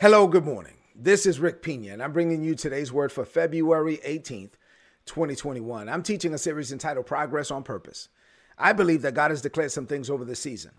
Hello, 0.00 0.26
good 0.26 0.46
morning. 0.46 0.78
This 0.96 1.26
is 1.26 1.40
Rick 1.40 1.60
Pina, 1.60 1.92
and 1.92 2.02
I'm 2.02 2.14
bringing 2.14 2.42
you 2.42 2.54
today's 2.54 2.90
word 2.90 3.12
for 3.12 3.26
February 3.26 3.98
18th, 3.98 4.52
2021. 5.04 5.90
I'm 5.90 6.02
teaching 6.02 6.32
a 6.32 6.38
series 6.38 6.72
entitled 6.72 7.04
Progress 7.04 7.50
on 7.50 7.62
Purpose. 7.62 8.08
I 8.56 8.72
believe 8.72 9.02
that 9.02 9.12
God 9.12 9.30
has 9.30 9.42
declared 9.42 9.72
some 9.72 9.86
things 9.86 10.08
over 10.08 10.24
this 10.24 10.40
season. 10.40 10.70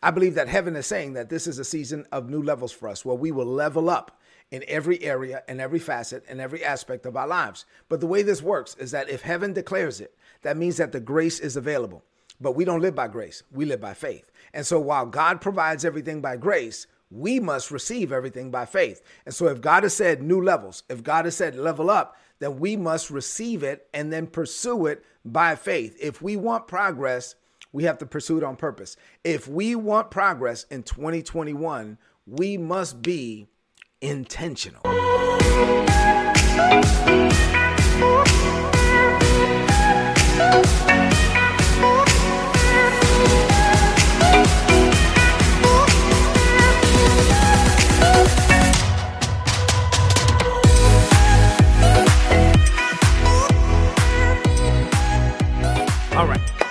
I 0.00 0.12
believe 0.12 0.36
that 0.36 0.46
heaven 0.46 0.76
is 0.76 0.86
saying 0.86 1.14
that 1.14 1.30
this 1.30 1.48
is 1.48 1.58
a 1.58 1.64
season 1.64 2.06
of 2.12 2.30
new 2.30 2.40
levels 2.40 2.70
for 2.70 2.88
us 2.88 3.04
where 3.04 3.16
we 3.16 3.32
will 3.32 3.44
level 3.44 3.90
up 3.90 4.20
in 4.52 4.62
every 4.68 5.02
area 5.02 5.42
and 5.48 5.60
every 5.60 5.80
facet 5.80 6.24
and 6.28 6.40
every 6.40 6.64
aspect 6.64 7.06
of 7.06 7.16
our 7.16 7.26
lives. 7.26 7.64
But 7.88 7.98
the 7.98 8.06
way 8.06 8.22
this 8.22 8.40
works 8.40 8.76
is 8.76 8.92
that 8.92 9.10
if 9.10 9.22
heaven 9.22 9.52
declares 9.52 10.00
it, 10.00 10.16
that 10.42 10.56
means 10.56 10.76
that 10.76 10.92
the 10.92 11.00
grace 11.00 11.40
is 11.40 11.56
available. 11.56 12.04
But 12.40 12.52
we 12.52 12.64
don't 12.64 12.82
live 12.82 12.94
by 12.94 13.08
grace, 13.08 13.42
we 13.50 13.64
live 13.64 13.80
by 13.80 13.94
faith. 13.94 14.30
And 14.54 14.64
so 14.64 14.78
while 14.78 15.06
God 15.06 15.40
provides 15.40 15.84
everything 15.84 16.20
by 16.20 16.36
grace, 16.36 16.86
we 17.10 17.40
must 17.40 17.70
receive 17.70 18.12
everything 18.12 18.50
by 18.50 18.66
faith. 18.66 19.02
And 19.26 19.34
so, 19.34 19.48
if 19.48 19.60
God 19.60 19.82
has 19.82 19.94
said 19.94 20.22
new 20.22 20.40
levels, 20.40 20.82
if 20.88 21.02
God 21.02 21.24
has 21.24 21.36
said 21.36 21.56
level 21.56 21.90
up, 21.90 22.16
then 22.38 22.58
we 22.58 22.76
must 22.76 23.10
receive 23.10 23.62
it 23.62 23.88
and 23.92 24.12
then 24.12 24.26
pursue 24.26 24.86
it 24.86 25.04
by 25.24 25.54
faith. 25.56 25.96
If 26.00 26.22
we 26.22 26.36
want 26.36 26.68
progress, 26.68 27.34
we 27.72 27.84
have 27.84 27.98
to 27.98 28.06
pursue 28.06 28.38
it 28.38 28.44
on 28.44 28.56
purpose. 28.56 28.96
If 29.24 29.46
we 29.46 29.74
want 29.74 30.10
progress 30.10 30.64
in 30.64 30.82
2021, 30.82 31.98
we 32.26 32.56
must 32.56 33.02
be 33.02 33.46
intentional. 34.00 34.82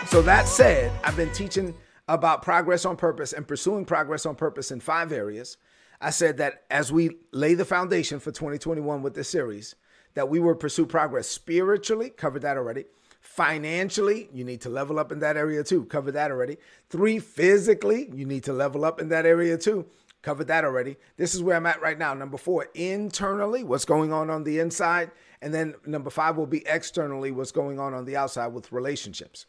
So 0.09 0.23
that 0.23 0.47
said, 0.47 0.91
I've 1.03 1.15
been 1.15 1.31
teaching 1.33 1.75
about 2.07 2.41
progress 2.41 2.83
on 2.83 2.97
purpose 2.97 3.31
and 3.31 3.47
pursuing 3.47 3.85
progress 3.85 4.25
on 4.25 4.33
purpose 4.33 4.71
in 4.71 4.79
five 4.79 5.11
areas. 5.11 5.57
I 6.01 6.09
said 6.09 6.37
that 6.37 6.63
as 6.71 6.91
we 6.91 7.17
lay 7.31 7.53
the 7.53 7.63
foundation 7.63 8.19
for 8.19 8.31
2021 8.31 9.03
with 9.03 9.13
this 9.13 9.29
series, 9.29 9.75
that 10.15 10.27
we 10.27 10.39
will 10.39 10.55
pursue 10.55 10.87
progress 10.87 11.27
spiritually, 11.27 12.09
covered 12.09 12.41
that 12.41 12.57
already. 12.57 12.85
Financially, 13.21 14.29
you 14.33 14.43
need 14.43 14.61
to 14.61 14.69
level 14.69 14.97
up 14.97 15.11
in 15.11 15.19
that 15.19 15.37
area 15.37 15.63
too, 15.63 15.85
covered 15.85 16.13
that 16.13 16.31
already. 16.31 16.57
Three, 16.89 17.19
physically, 17.19 18.09
you 18.11 18.25
need 18.25 18.43
to 18.45 18.53
level 18.53 18.85
up 18.85 18.99
in 18.99 19.09
that 19.09 19.27
area 19.27 19.59
too, 19.59 19.85
covered 20.23 20.47
that 20.47 20.65
already. 20.65 20.97
This 21.17 21.35
is 21.35 21.43
where 21.43 21.55
I'm 21.55 21.67
at 21.67 21.83
right 21.83 21.99
now. 21.99 22.15
Number 22.15 22.39
four, 22.39 22.67
internally, 22.73 23.63
what's 23.63 23.85
going 23.85 24.11
on 24.11 24.31
on 24.31 24.43
the 24.43 24.57
inside. 24.57 25.11
And 25.43 25.53
then 25.53 25.75
number 25.85 26.09
five 26.09 26.35
will 26.35 26.47
be 26.47 26.65
externally, 26.65 27.29
what's 27.29 27.51
going 27.51 27.79
on 27.79 27.93
on 27.93 28.05
the 28.05 28.17
outside 28.17 28.47
with 28.47 28.71
relationships. 28.71 29.45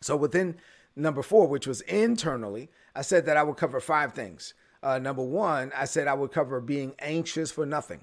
So 0.00 0.16
within 0.16 0.56
number 0.96 1.22
four, 1.22 1.46
which 1.46 1.66
was 1.66 1.80
internally, 1.82 2.70
I 2.94 3.02
said 3.02 3.26
that 3.26 3.36
I 3.36 3.42
would 3.42 3.56
cover 3.56 3.80
five 3.80 4.12
things. 4.12 4.54
Uh, 4.82 4.98
number 4.98 5.22
one, 5.22 5.72
I 5.76 5.84
said 5.84 6.06
I 6.06 6.14
would 6.14 6.32
cover 6.32 6.60
being 6.60 6.94
anxious 6.98 7.50
for 7.50 7.66
nothing 7.66 8.00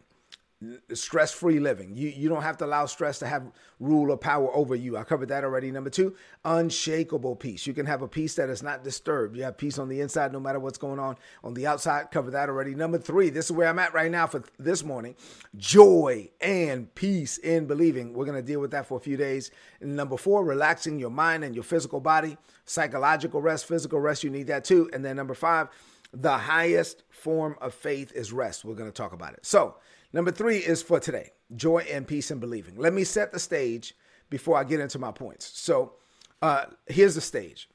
stress 0.93 1.31
free 1.31 1.59
living. 1.59 1.95
You, 1.95 2.09
you 2.09 2.29
don't 2.29 2.41
have 2.41 2.57
to 2.57 2.65
allow 2.65 2.85
stress 2.85 3.19
to 3.19 3.27
have 3.27 3.51
rule 3.79 4.11
or 4.11 4.17
power 4.17 4.53
over 4.55 4.75
you. 4.75 4.97
I 4.97 5.03
covered 5.03 5.29
that 5.29 5.43
already. 5.43 5.71
Number 5.71 5.89
two, 5.89 6.15
unshakable 6.43 7.35
peace. 7.35 7.67
You 7.67 7.73
can 7.73 7.85
have 7.85 8.01
a 8.01 8.07
peace 8.07 8.35
that 8.35 8.49
is 8.49 8.63
not 8.63 8.83
disturbed. 8.83 9.35
You 9.35 9.43
have 9.43 9.57
peace 9.57 9.77
on 9.77 9.89
the 9.89 10.01
inside 10.01 10.31
no 10.31 10.39
matter 10.39 10.59
what's 10.59 10.77
going 10.77 10.99
on 10.99 11.17
on 11.43 11.53
the 11.53 11.67
outside. 11.67 12.11
Cover 12.11 12.31
that 12.31 12.49
already. 12.49 12.75
Number 12.75 12.97
three, 12.97 13.29
this 13.29 13.45
is 13.45 13.51
where 13.51 13.67
I'm 13.67 13.79
at 13.79 13.93
right 13.93 14.11
now 14.11 14.27
for 14.27 14.43
this 14.57 14.83
morning 14.83 15.15
joy 15.57 16.29
and 16.41 16.93
peace 16.95 17.37
in 17.37 17.65
believing. 17.65 18.13
We're 18.13 18.25
going 18.25 18.41
to 18.41 18.45
deal 18.45 18.59
with 18.59 18.71
that 18.71 18.85
for 18.85 18.97
a 18.97 19.01
few 19.01 19.17
days. 19.17 19.51
And 19.81 19.95
number 19.95 20.17
four, 20.17 20.43
relaxing 20.43 20.99
your 20.99 21.09
mind 21.09 21.43
and 21.43 21.55
your 21.55 21.63
physical 21.63 21.99
body, 21.99 22.37
psychological 22.65 23.41
rest, 23.41 23.65
physical 23.65 23.99
rest. 23.99 24.23
You 24.23 24.29
need 24.29 24.47
that 24.47 24.63
too. 24.65 24.89
And 24.93 25.03
then 25.03 25.15
number 25.15 25.33
five, 25.33 25.69
the 26.13 26.37
highest 26.37 27.03
form 27.09 27.55
of 27.61 27.73
faith 27.73 28.11
is 28.13 28.31
rest. 28.31 28.63
We're 28.63 28.75
going 28.75 28.89
to 28.89 28.95
talk 28.95 29.13
about 29.13 29.33
it. 29.33 29.45
So, 29.45 29.75
Number 30.15 30.31
three 30.31 30.59
is 30.59 30.81
for 30.81 30.97
today 31.01 31.33
joy 31.57 31.85
and 31.91 32.07
peace 32.07 32.31
and 32.31 32.39
believing. 32.39 32.77
Let 32.77 32.93
me 32.93 33.03
set 33.03 33.33
the 33.33 33.39
stage 33.39 33.93
before 34.29 34.57
I 34.57 34.63
get 34.63 34.79
into 34.79 34.97
my 34.97 35.11
points. 35.11 35.51
So 35.59 35.95
uh, 36.41 36.67
here's 36.87 37.15
the 37.15 37.21
stage. 37.21 37.69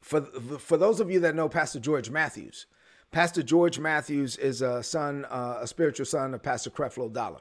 For, 0.00 0.20
for 0.20 0.76
those 0.76 0.98
of 0.98 1.12
you 1.12 1.20
that 1.20 1.36
know 1.36 1.48
Pastor 1.48 1.78
George 1.78 2.10
Matthews, 2.10 2.66
Pastor 3.12 3.44
George 3.44 3.78
Matthews 3.78 4.36
is 4.36 4.62
a 4.62 4.82
son, 4.82 5.26
uh, 5.26 5.58
a 5.60 5.66
spiritual 5.68 6.06
son 6.06 6.34
of 6.34 6.42
Pastor 6.42 6.70
Creflo 6.70 7.10
Dollar. 7.10 7.38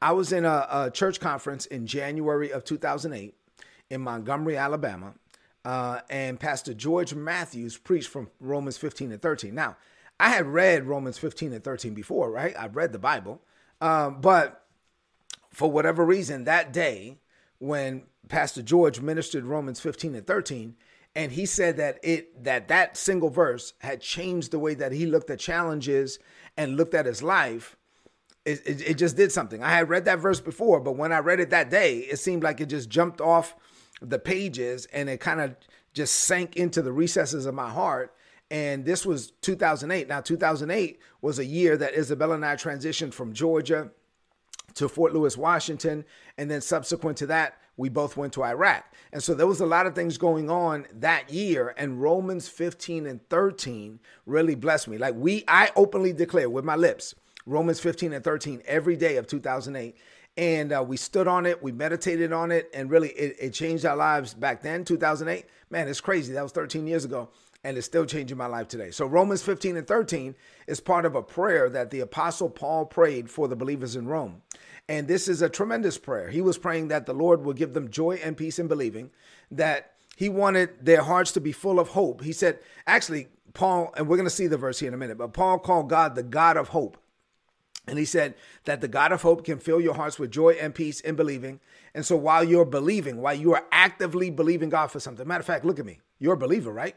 I 0.00 0.12
was 0.12 0.32
in 0.32 0.44
a, 0.44 0.66
a, 0.70 0.90
church 0.92 1.18
conference 1.18 1.66
in 1.66 1.88
January 1.88 2.52
of 2.52 2.64
2008 2.64 3.34
in 3.90 4.00
Montgomery, 4.00 4.56
Alabama, 4.56 5.14
uh, 5.64 6.02
and 6.08 6.38
Pastor 6.38 6.72
George 6.72 7.14
Matthews 7.14 7.76
preached 7.76 8.10
from 8.10 8.30
Romans 8.38 8.78
15 8.78 9.10
and 9.10 9.20
13. 9.20 9.52
Now, 9.52 9.76
I 10.20 10.28
had 10.28 10.46
read 10.46 10.86
Romans 10.86 11.18
15 11.18 11.52
and 11.52 11.64
13 11.64 11.94
before, 11.94 12.30
right? 12.30 12.54
I've 12.58 12.76
read 12.76 12.92
the 12.92 12.98
Bible. 12.98 13.40
Um, 13.80 14.20
but 14.20 14.64
for 15.48 15.70
whatever 15.70 16.04
reason, 16.04 16.44
that 16.44 16.72
day 16.72 17.18
when 17.58 18.02
Pastor 18.28 18.62
George 18.62 19.00
ministered 19.00 19.44
Romans 19.44 19.80
15 19.80 20.14
and 20.14 20.26
13, 20.26 20.76
and 21.16 21.32
he 21.32 21.46
said 21.46 21.76
that 21.78 21.98
it 22.02 22.44
that 22.44 22.68
that 22.68 22.96
single 22.96 23.30
verse 23.30 23.72
had 23.80 24.00
changed 24.00 24.50
the 24.50 24.58
way 24.58 24.74
that 24.74 24.92
he 24.92 25.06
looked 25.06 25.30
at 25.30 25.40
challenges 25.40 26.18
and 26.56 26.76
looked 26.76 26.94
at 26.94 27.06
his 27.06 27.22
life. 27.22 27.76
It, 28.44 28.62
it, 28.66 28.90
it 28.90 28.94
just 28.94 29.16
did 29.16 29.32
something. 29.32 29.62
I 29.62 29.70
had 29.70 29.88
read 29.88 30.04
that 30.04 30.18
verse 30.18 30.40
before, 30.40 30.80
but 30.80 30.92
when 30.96 31.12
I 31.12 31.18
read 31.18 31.40
it 31.40 31.50
that 31.50 31.70
day, 31.70 31.98
it 31.98 32.18
seemed 32.18 32.42
like 32.42 32.60
it 32.60 32.66
just 32.66 32.88
jumped 32.88 33.20
off 33.20 33.54
the 34.00 34.18
pages 34.18 34.86
and 34.92 35.08
it 35.10 35.20
kind 35.20 35.40
of 35.40 35.56
just 35.92 36.14
sank 36.14 36.56
into 36.56 36.80
the 36.80 36.92
recesses 36.92 37.44
of 37.44 37.54
my 37.54 37.68
heart 37.68 38.14
and 38.50 38.84
this 38.84 39.06
was 39.06 39.30
2008. 39.42 40.08
Now, 40.08 40.20
2008 40.20 41.00
was 41.22 41.38
a 41.38 41.44
year 41.44 41.76
that 41.76 41.94
Isabella 41.94 42.34
and 42.34 42.44
I 42.44 42.56
transitioned 42.56 43.14
from 43.14 43.32
Georgia 43.32 43.90
to 44.74 44.88
Fort 44.88 45.12
Lewis, 45.12 45.36
Washington. 45.36 46.04
And 46.36 46.50
then 46.50 46.60
subsequent 46.60 47.16
to 47.18 47.26
that, 47.26 47.58
we 47.76 47.88
both 47.88 48.16
went 48.16 48.32
to 48.34 48.44
Iraq. 48.44 48.84
And 49.12 49.22
so 49.22 49.34
there 49.34 49.46
was 49.46 49.60
a 49.60 49.66
lot 49.66 49.86
of 49.86 49.94
things 49.94 50.18
going 50.18 50.50
on 50.50 50.86
that 50.94 51.32
year. 51.32 51.74
And 51.76 52.02
Romans 52.02 52.48
15 52.48 53.06
and 53.06 53.26
13 53.28 54.00
really 54.26 54.56
blessed 54.56 54.88
me. 54.88 54.98
Like 54.98 55.14
we, 55.14 55.44
I 55.46 55.70
openly 55.76 56.12
declare 56.12 56.50
with 56.50 56.64
my 56.64 56.76
lips, 56.76 57.14
Romans 57.46 57.80
15 57.80 58.12
and 58.12 58.24
13 58.24 58.62
every 58.66 58.96
day 58.96 59.16
of 59.16 59.26
2008 59.26 59.96
and 60.36 60.72
uh, 60.72 60.84
we 60.86 60.96
stood 60.96 61.26
on 61.26 61.44
it 61.44 61.60
we 61.60 61.72
meditated 61.72 62.32
on 62.32 62.52
it 62.52 62.70
and 62.72 62.88
really 62.88 63.08
it, 63.08 63.34
it, 63.40 63.50
changed 63.50 63.84
our 63.84 63.96
lives 63.96 64.32
back 64.32 64.62
then 64.62 64.84
2008 64.84 65.44
man 65.70 65.88
it's 65.88 66.00
crazy 66.00 66.32
that 66.32 66.42
was 66.42 66.52
13 66.52 66.86
years 66.86 67.04
ago 67.04 67.28
and 67.62 67.76
it's 67.76 67.86
still 67.86 68.06
changing 68.06 68.38
my 68.38 68.46
life 68.46 68.68
today. 68.68 68.90
So 68.90 69.06
Romans 69.06 69.42
15 69.42 69.76
and 69.76 69.86
13 69.86 70.34
is 70.66 70.80
part 70.80 71.04
of 71.04 71.14
a 71.14 71.22
prayer 71.22 71.68
that 71.68 71.90
the 71.90 72.00
apostle 72.00 72.48
Paul 72.48 72.86
prayed 72.86 73.30
for 73.30 73.48
the 73.48 73.56
believers 73.56 73.96
in 73.96 74.06
Rome. 74.06 74.42
And 74.88 75.06
this 75.06 75.28
is 75.28 75.42
a 75.42 75.48
tremendous 75.48 75.98
prayer. 75.98 76.30
He 76.30 76.40
was 76.40 76.58
praying 76.58 76.88
that 76.88 77.06
the 77.06 77.12
Lord 77.12 77.44
will 77.44 77.52
give 77.52 77.74
them 77.74 77.90
joy 77.90 78.18
and 78.22 78.36
peace 78.36 78.58
in 78.58 78.66
believing, 78.66 79.10
that 79.50 79.92
he 80.16 80.28
wanted 80.28 80.84
their 80.84 81.02
hearts 81.02 81.32
to 81.32 81.40
be 81.40 81.52
full 81.52 81.78
of 81.78 81.88
hope. 81.88 82.22
He 82.22 82.32
said, 82.32 82.58
actually, 82.86 83.28
Paul, 83.52 83.92
and 83.96 84.08
we're 84.08 84.16
going 84.16 84.28
to 84.28 84.34
see 84.34 84.46
the 84.46 84.56
verse 84.56 84.78
here 84.78 84.88
in 84.88 84.94
a 84.94 84.98
minute, 84.98 85.18
but 85.18 85.32
Paul 85.32 85.58
called 85.58 85.88
God 85.88 86.14
the 86.14 86.22
God 86.22 86.56
of 86.56 86.68
hope. 86.68 86.96
And 87.86 87.98
he 87.98 88.04
said 88.04 88.34
that 88.64 88.80
the 88.80 88.88
God 88.88 89.12
of 89.12 89.22
hope 89.22 89.44
can 89.44 89.58
fill 89.58 89.80
your 89.80 89.94
hearts 89.94 90.18
with 90.18 90.30
joy 90.30 90.50
and 90.60 90.74
peace 90.74 91.00
in 91.00 91.16
believing. 91.16 91.60
And 91.94 92.06
so 92.06 92.16
while 92.16 92.44
you're 92.44 92.64
believing, 92.64 93.20
while 93.20 93.34
you 93.34 93.54
are 93.54 93.64
actively 93.72 94.30
believing 94.30 94.68
God 94.68 94.88
for 94.88 95.00
something, 95.00 95.26
matter 95.26 95.40
of 95.40 95.46
fact, 95.46 95.64
look 95.64 95.78
at 95.78 95.86
me. 95.86 96.00
You're 96.18 96.34
a 96.34 96.38
believer, 96.38 96.72
right? 96.72 96.94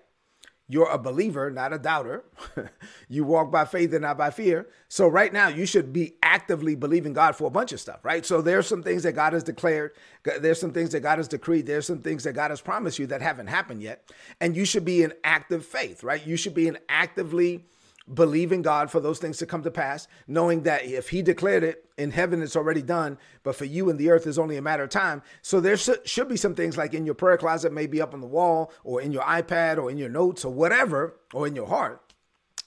You're 0.69 0.89
a 0.89 0.97
believer, 0.97 1.51
not 1.51 1.73
a 1.73 1.77
doubter. 1.77 2.23
you 3.09 3.25
walk 3.25 3.51
by 3.51 3.65
faith 3.65 3.91
and 3.91 4.03
not 4.03 4.17
by 4.17 4.31
fear. 4.31 4.69
So, 4.87 5.07
right 5.07 5.31
now, 5.33 5.49
you 5.49 5.65
should 5.65 5.91
be 5.91 6.15
actively 6.23 6.75
believing 6.75 7.11
God 7.11 7.35
for 7.35 7.45
a 7.45 7.49
bunch 7.49 7.73
of 7.73 7.81
stuff, 7.81 7.99
right? 8.03 8.25
So, 8.25 8.41
there's 8.41 8.65
some 8.65 8.81
things 8.81 9.03
that 9.03 9.11
God 9.11 9.33
has 9.33 9.43
declared. 9.43 9.91
There's 10.23 10.59
some 10.59 10.71
things 10.71 10.91
that 10.91 11.01
God 11.01 11.17
has 11.17 11.27
decreed. 11.27 11.65
There's 11.65 11.85
some 11.85 11.99
things 11.99 12.23
that 12.23 12.33
God 12.33 12.49
has 12.49 12.61
promised 12.61 12.97
you 12.97 13.07
that 13.07 13.21
haven't 13.21 13.47
happened 13.47 13.83
yet. 13.83 14.09
And 14.39 14.55
you 14.55 14.63
should 14.63 14.85
be 14.85 15.03
in 15.03 15.13
active 15.25 15.65
faith, 15.65 16.01
right? 16.01 16.25
You 16.25 16.37
should 16.37 16.53
be 16.53 16.69
in 16.69 16.77
actively 16.87 17.65
believing 18.11 18.61
God 18.61 18.91
for 18.91 18.99
those 18.99 19.19
things 19.19 19.37
to 19.37 19.45
come 19.45 19.63
to 19.63 19.71
pass, 19.71 20.07
knowing 20.27 20.63
that 20.63 20.85
if 20.85 21.09
He 21.09 21.21
declared 21.21 21.63
it 21.63 21.85
in 21.97 22.11
heaven, 22.11 22.41
it's 22.41 22.55
already 22.55 22.81
done, 22.81 23.17
but 23.43 23.55
for 23.55 23.65
you 23.65 23.89
in 23.89 23.97
the 23.97 24.09
earth 24.09 24.27
is 24.27 24.39
only 24.39 24.57
a 24.57 24.61
matter 24.61 24.83
of 24.83 24.89
time. 24.89 25.21
So 25.41 25.59
there 25.59 25.77
should 25.77 26.27
be 26.27 26.37
some 26.37 26.55
things 26.55 26.77
like 26.77 26.93
in 26.93 27.05
your 27.05 27.15
prayer 27.15 27.37
closet, 27.37 27.71
maybe 27.71 28.01
up 28.01 28.13
on 28.13 28.21
the 28.21 28.27
wall, 28.27 28.71
or 28.83 29.01
in 29.01 29.11
your 29.11 29.23
iPad, 29.23 29.77
or 29.77 29.89
in 29.89 29.97
your 29.97 30.09
notes, 30.09 30.43
or 30.43 30.53
whatever, 30.53 31.17
or 31.33 31.47
in 31.47 31.55
your 31.55 31.67
heart 31.67 32.01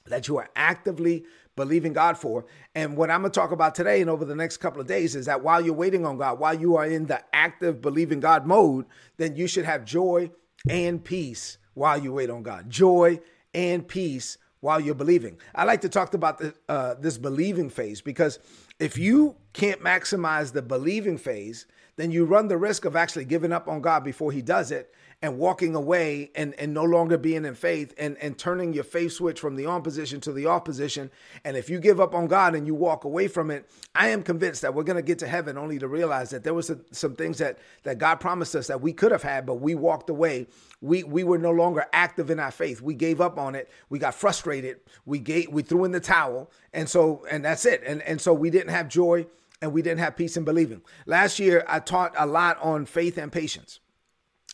that 0.06 0.29
you 0.29 0.37
are 0.38 0.49
actively 0.55 1.25
believing 1.56 1.93
God 1.93 2.17
for. 2.17 2.47
And 2.75 2.97
what 2.97 3.11
I'm 3.11 3.23
going 3.23 3.33
to 3.33 3.41
talk 3.41 3.50
about 3.50 3.75
today 3.75 4.00
and 4.00 4.11
over 4.11 4.25
the 4.25 4.37
next 4.37 4.59
couple 4.59 4.81
of 4.81 4.87
days 4.87 5.17
is 5.17 5.27
that 5.27 5.43
while 5.43 5.61
you're 5.61 5.75
waiting 5.75 6.06
on 6.06 6.19
God, 6.19 6.38
while 6.38 6.55
you 6.55 6.77
are 6.77 6.87
in 6.87 7.06
the 7.06 7.23
active 7.35 7.81
believing 7.81 8.21
God 8.21 8.47
mode, 8.47 8.85
then 9.17 9.37
you 9.37 9.47
should 9.47 9.65
have 9.65 9.85
joy 9.85 10.31
and 10.69 11.03
peace 11.03 11.59
while 11.75 11.99
you 11.99 12.12
wait 12.12 12.31
on 12.31 12.43
God. 12.43 12.71
Joy 12.71 13.21
and 13.55 13.88
peace 13.88 14.38
while 14.66 14.80
you're 14.80 14.96
believing. 14.96 15.38
I 15.54 15.62
like 15.62 15.80
to 15.82 15.88
talk 15.88 16.12
about 16.12 16.38
the, 16.38 16.52
uh, 16.68 16.94
this 16.94 17.16
believing 17.18 17.70
phase 17.70 18.00
because 18.00 18.40
if 18.80 18.98
you 18.98 19.36
can't 19.56 19.82
maximize 19.82 20.53
the 20.53 20.61
believing 20.61 21.17
phase, 21.17 21.67
then 21.97 22.11
you 22.11 22.26
run 22.26 22.49
the 22.49 22.58
risk 22.58 22.85
of 22.85 22.94
actually 22.94 23.25
giving 23.25 23.53
up 23.53 23.69
on 23.69 23.81
God 23.81 24.05
before 24.05 24.31
He 24.31 24.43
does 24.43 24.70
it 24.70 24.93
and 25.23 25.38
walking 25.38 25.75
away 25.75 26.31
and, 26.35 26.53
and 26.58 26.75
no 26.75 26.85
longer 26.85 27.17
being 27.17 27.47
in 27.47 27.55
faith 27.55 27.94
and, 27.97 28.19
and 28.19 28.37
turning 28.37 28.75
your 28.75 28.85
faith 28.85 29.12
switch 29.12 29.41
from 29.41 29.56
the 29.56 29.64
on 29.64 29.81
position 29.81 30.20
to 30.20 30.31
the 30.31 30.44
off 30.44 30.62
position. 30.62 31.11
And 31.43 31.56
if 31.56 31.70
you 31.70 31.81
give 31.81 32.00
up 32.00 32.14
on 32.14 32.26
God 32.26 32.55
and 32.55 32.67
you 32.67 32.75
walk 32.75 33.05
away 33.05 33.29
from 33.29 33.50
it, 33.50 33.67
I 33.94 34.08
am 34.08 34.23
convinced 34.23 34.61
that 34.61 34.75
we're 34.75 34.85
going 34.85 34.97
to 34.97 35.03
get 35.03 35.19
to 35.20 35.26
heaven 35.26 35.56
only 35.56 35.79
to 35.79 35.88
realize 35.88 36.29
that 36.31 36.44
there 36.44 36.52
was 36.52 36.69
a, 36.69 36.79
some 36.93 37.14
things 37.14 37.38
that, 37.38 37.59
that 37.85 37.97
God 37.97 38.17
promised 38.17 38.55
us 38.55 38.67
that 38.67 38.82
we 38.82 38.93
could 38.93 39.11
have 39.11 39.23
had, 39.23 39.47
but 39.47 39.55
we 39.55 39.75
walked 39.75 40.11
away. 40.11 40.49
We, 40.82 41.02
we 41.02 41.25
were 41.25 41.38
no 41.38 41.50
longer 41.50 41.87
active 41.94 42.31
in 42.31 42.38
our 42.38 42.50
faith. 42.50 42.82
We 42.82 42.93
gave 42.93 43.23
up 43.23 43.38
on 43.38 43.55
it. 43.55 43.70
We 43.88 43.99
got 43.99 44.14
frustrated. 44.14 44.81
We 45.06 45.19
gave, 45.19 45.49
we 45.49 45.62
threw 45.62 45.87
in 45.87 45.93
the 45.93 46.00
towel. 46.00 46.50
And 46.75 46.91
so, 46.91 47.25
and 47.31 47.43
that's 47.43 47.64
it. 47.64 47.82
And, 47.87 48.02
and 48.02 48.20
so 48.20 48.35
we 48.35 48.50
didn't 48.50 48.70
have 48.70 48.91
joy 48.91 49.25
and 49.61 49.73
we 49.73 49.82
didn't 49.82 50.00
have 50.00 50.17
peace 50.17 50.37
in 50.37 50.44
believing. 50.44 50.82
Last 51.06 51.38
year, 51.38 51.64
I 51.67 51.81
taught 51.81 52.14
a 52.19 52.26
lot 52.26 52.58
on 52.61 52.87
faith 52.87 53.19
and 53.19 53.32
patience. 53.32 53.81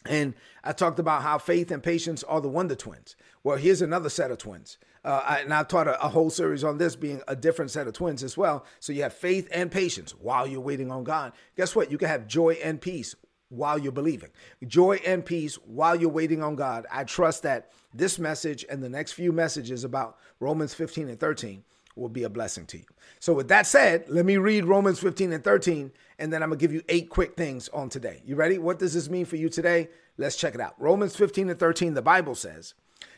And 0.06 0.34
I 0.64 0.72
talked 0.72 0.98
about 0.98 1.22
how 1.22 1.38
faith 1.38 1.70
and 1.70 1.82
patience 1.82 2.24
are 2.24 2.40
the 2.40 2.48
wonder 2.48 2.74
twins. 2.74 3.16
Well, 3.44 3.56
here's 3.56 3.82
another 3.82 4.08
set 4.08 4.30
of 4.30 4.38
twins. 4.38 4.78
Uh, 5.04 5.22
I, 5.24 5.38
and 5.40 5.52
I 5.52 5.64
taught 5.64 5.88
a, 5.88 6.00
a, 6.04 6.08
whole 6.08 6.30
series 6.30 6.62
on 6.62 6.78
this 6.78 6.94
being 6.94 7.22
a 7.26 7.34
different 7.34 7.72
set 7.72 7.88
of 7.88 7.94
twins 7.94 8.22
as 8.22 8.36
well. 8.36 8.64
So 8.78 8.92
you 8.92 9.02
have 9.02 9.12
faith 9.12 9.48
and 9.52 9.70
patience 9.70 10.12
while 10.12 10.46
you're 10.46 10.60
waiting 10.60 10.92
on 10.92 11.02
God. 11.02 11.32
Guess 11.56 11.74
what? 11.74 11.90
You 11.90 11.98
can 11.98 12.08
have 12.08 12.28
joy 12.28 12.54
and 12.62 12.80
peace 12.80 13.16
while 13.48 13.78
you're 13.78 13.92
believing. 13.92 14.30
Joy 14.66 15.00
and 15.04 15.24
peace 15.24 15.56
while 15.56 15.96
you're 15.96 16.08
waiting 16.08 16.42
on 16.42 16.54
God. 16.54 16.86
I 16.90 17.02
trust 17.02 17.42
that 17.42 17.70
this 17.92 18.18
message 18.18 18.64
and 18.70 18.82
the 18.82 18.88
next 18.88 19.12
few 19.12 19.32
messages 19.32 19.82
about 19.82 20.18
Romans 20.38 20.72
15 20.72 21.08
and 21.08 21.18
13 21.18 21.64
will 21.96 22.08
be 22.08 22.24
a 22.24 22.30
blessing 22.30 22.66
to 22.66 22.78
you. 22.78 22.84
So, 23.20 23.32
with 23.32 23.48
that 23.48 23.66
said, 23.66 24.04
let 24.08 24.24
me 24.24 24.36
read 24.36 24.64
Romans 24.64 24.98
15 24.98 25.32
and 25.32 25.44
13, 25.44 25.92
and 26.18 26.32
then 26.32 26.42
I'm 26.42 26.50
gonna 26.50 26.58
give 26.58 26.72
you 26.72 26.82
eight 26.88 27.08
quick 27.08 27.36
things 27.36 27.68
on 27.70 27.88
today. 27.88 28.22
You 28.24 28.36
ready? 28.36 28.58
What 28.58 28.78
does 28.78 28.94
this 28.94 29.08
mean 29.08 29.24
for 29.24 29.36
you 29.36 29.48
today? 29.48 29.88
Let's 30.16 30.36
check 30.36 30.54
it 30.54 30.60
out. 30.60 30.74
Romans 30.78 31.16
15 31.16 31.50
and 31.50 31.58
13, 31.58 31.94
the 31.94 32.02
Bible 32.02 32.34
says, 32.34 32.74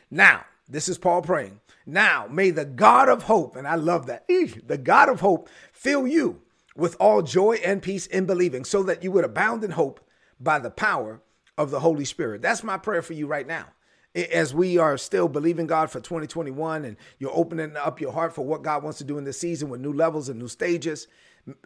Now, 0.09 0.45
this 0.67 0.89
is 0.89 0.97
Paul 0.97 1.21
praying, 1.21 1.59
now 1.85 2.27
may 2.29 2.51
the 2.51 2.65
God 2.65 3.09
of 3.09 3.23
hope, 3.23 3.55
and 3.55 3.67
I 3.67 3.75
love 3.75 4.07
that, 4.07 4.27
the 4.27 4.79
God 4.81 5.09
of 5.09 5.19
hope 5.19 5.49
fill 5.71 6.07
you 6.07 6.41
with 6.75 6.95
all 6.99 7.21
joy 7.21 7.59
and 7.63 7.81
peace 7.81 8.07
in 8.07 8.25
believing, 8.25 8.65
so 8.65 8.83
that 8.83 9.03
you 9.03 9.11
would 9.11 9.25
abound 9.25 9.63
in 9.63 9.71
hope 9.71 9.99
by 10.39 10.59
the 10.59 10.71
power 10.71 11.21
of 11.57 11.71
the 11.71 11.79
Holy 11.79 12.05
Spirit. 12.05 12.41
That's 12.41 12.63
my 12.63 12.77
prayer 12.77 13.01
for 13.01 13.13
you 13.13 13.27
right 13.27 13.47
now 13.47 13.67
as 14.15 14.53
we 14.53 14.77
are 14.77 14.97
still 14.97 15.27
believing 15.27 15.67
God 15.67 15.91
for 15.91 15.99
2021 15.99 16.85
and 16.85 16.97
you're 17.19 17.35
opening 17.35 17.75
up 17.75 17.99
your 17.99 18.13
heart 18.13 18.33
for 18.33 18.45
what 18.45 18.63
God 18.63 18.81
wants 18.83 18.97
to 18.99 19.03
do 19.03 19.17
in 19.17 19.25
this 19.25 19.39
season 19.39 19.69
with 19.69 19.81
new 19.81 19.91
levels 19.91 20.29
and 20.29 20.39
new 20.39 20.47
stages, 20.47 21.07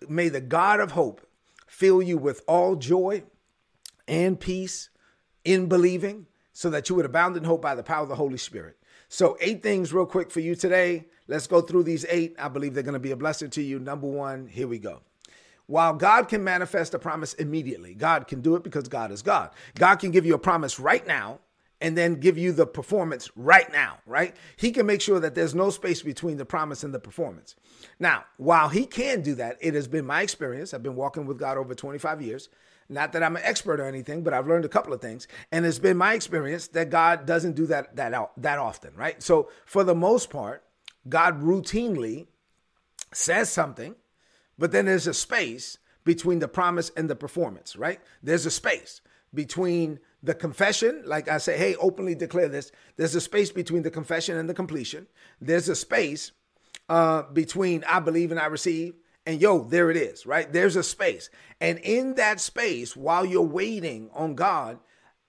may 0.07 0.29
the 0.29 0.41
God 0.41 0.79
of 0.79 0.91
hope 0.91 1.21
fill 1.67 2.01
you 2.01 2.17
with 2.17 2.41
all 2.47 2.75
joy 2.75 3.23
and 4.07 4.39
peace 4.39 4.89
in 5.45 5.67
believing 5.67 6.25
so 6.51 6.69
that 6.71 6.89
you 6.89 6.95
would 6.95 7.05
abound 7.05 7.37
in 7.37 7.43
hope 7.43 7.61
by 7.61 7.75
the 7.75 7.83
power 7.83 8.03
of 8.03 8.09
the 8.09 8.15
Holy 8.15 8.37
Spirit. 8.37 8.77
So, 9.07 9.37
eight 9.39 9.63
things 9.63 9.93
real 9.93 10.05
quick 10.05 10.29
for 10.29 10.39
you 10.39 10.55
today. 10.55 11.05
Let's 11.27 11.47
go 11.47 11.61
through 11.61 11.83
these 11.83 12.05
eight. 12.09 12.35
I 12.37 12.47
believe 12.47 12.73
they're 12.73 12.83
going 12.83 12.93
to 12.93 12.99
be 12.99 13.11
a 13.11 13.15
blessing 13.15 13.49
to 13.51 13.61
you. 13.61 13.79
Number 13.79 14.07
one, 14.07 14.47
here 14.47 14.67
we 14.67 14.77
go. 14.77 15.01
While 15.67 15.93
God 15.93 16.27
can 16.27 16.43
manifest 16.43 16.95
a 16.95 16.99
promise 16.99 17.33
immediately, 17.35 17.93
God 17.93 18.27
can 18.27 18.41
do 18.41 18.55
it 18.55 18.63
because 18.63 18.87
God 18.87 19.11
is 19.11 19.21
God. 19.21 19.51
God 19.75 19.97
can 19.97 20.11
give 20.11 20.25
you 20.25 20.33
a 20.33 20.39
promise 20.39 20.79
right 20.79 21.05
now 21.05 21.39
and 21.81 21.97
then 21.97 22.15
give 22.15 22.37
you 22.37 22.51
the 22.51 22.65
performance 22.65 23.29
right 23.35 23.71
now, 23.71 23.97
right? 24.05 24.35
He 24.57 24.71
can 24.71 24.85
make 24.85 25.01
sure 25.01 25.19
that 25.19 25.35
there's 25.35 25.55
no 25.55 25.69
space 25.69 26.01
between 26.01 26.37
the 26.37 26.45
promise 26.45 26.83
and 26.83 26.93
the 26.93 26.99
performance. 26.99 27.55
Now, 27.99 28.25
while 28.37 28.69
he 28.69 28.85
can 28.85 29.21
do 29.21 29.35
that, 29.35 29.57
it 29.61 29.73
has 29.73 29.87
been 29.87 30.05
my 30.05 30.21
experience. 30.21 30.73
I've 30.73 30.83
been 30.83 30.95
walking 30.95 31.25
with 31.25 31.39
God 31.39 31.57
over 31.57 31.73
25 31.73 32.21
years. 32.21 32.49
Not 32.89 33.13
that 33.13 33.23
I'm 33.23 33.35
an 33.35 33.43
expert 33.45 33.79
or 33.79 33.85
anything, 33.85 34.23
but 34.23 34.33
I've 34.33 34.47
learned 34.47 34.65
a 34.65 34.69
couple 34.69 34.93
of 34.93 35.01
things, 35.01 35.27
and 35.51 35.63
it's 35.63 35.77
been 35.77 35.95
my 35.95 36.15
experience 36.15 36.67
that 36.69 36.89
God 36.89 37.27
doesn't 37.27 37.53
do 37.53 37.67
that 37.67 37.95
that 37.97 38.31
that 38.37 38.57
often, 38.57 38.95
right? 38.95 39.21
So, 39.21 39.49
for 39.67 39.83
the 39.83 39.93
most 39.93 40.31
part, 40.31 40.63
God 41.07 41.39
routinely 41.39 42.25
says 43.13 43.51
something, 43.51 43.93
but 44.57 44.71
then 44.71 44.85
there's 44.85 45.05
a 45.05 45.13
space 45.13 45.77
between 46.03 46.39
the 46.39 46.47
promise 46.47 46.91
and 46.97 47.07
the 47.07 47.15
performance, 47.15 47.75
right? 47.75 47.99
There's 48.23 48.47
a 48.47 48.51
space 48.51 49.01
between 49.33 49.99
the 50.21 50.33
confession, 50.33 51.03
like 51.05 51.29
I 51.29 51.37
say, 51.37 51.57
hey, 51.57 51.75
openly 51.75 52.15
declare 52.15 52.49
this. 52.49 52.71
There's 52.97 53.15
a 53.15 53.21
space 53.21 53.51
between 53.51 53.83
the 53.83 53.91
confession 53.91 54.37
and 54.37 54.49
the 54.49 54.53
completion. 54.53 55.07
There's 55.39 55.69
a 55.69 55.75
space 55.75 56.31
uh, 56.89 57.23
between 57.23 57.83
I 57.85 57.99
believe 57.99 58.31
and 58.31 58.39
I 58.39 58.47
receive. 58.47 58.95
And 59.25 59.41
yo, 59.41 59.63
there 59.63 59.91
it 59.91 59.97
is, 59.97 60.25
right? 60.25 60.51
There's 60.51 60.75
a 60.75 60.83
space. 60.83 61.29
And 61.61 61.77
in 61.79 62.15
that 62.15 62.39
space, 62.39 62.95
while 62.95 63.25
you're 63.25 63.41
waiting 63.43 64.09
on 64.13 64.35
God, 64.35 64.79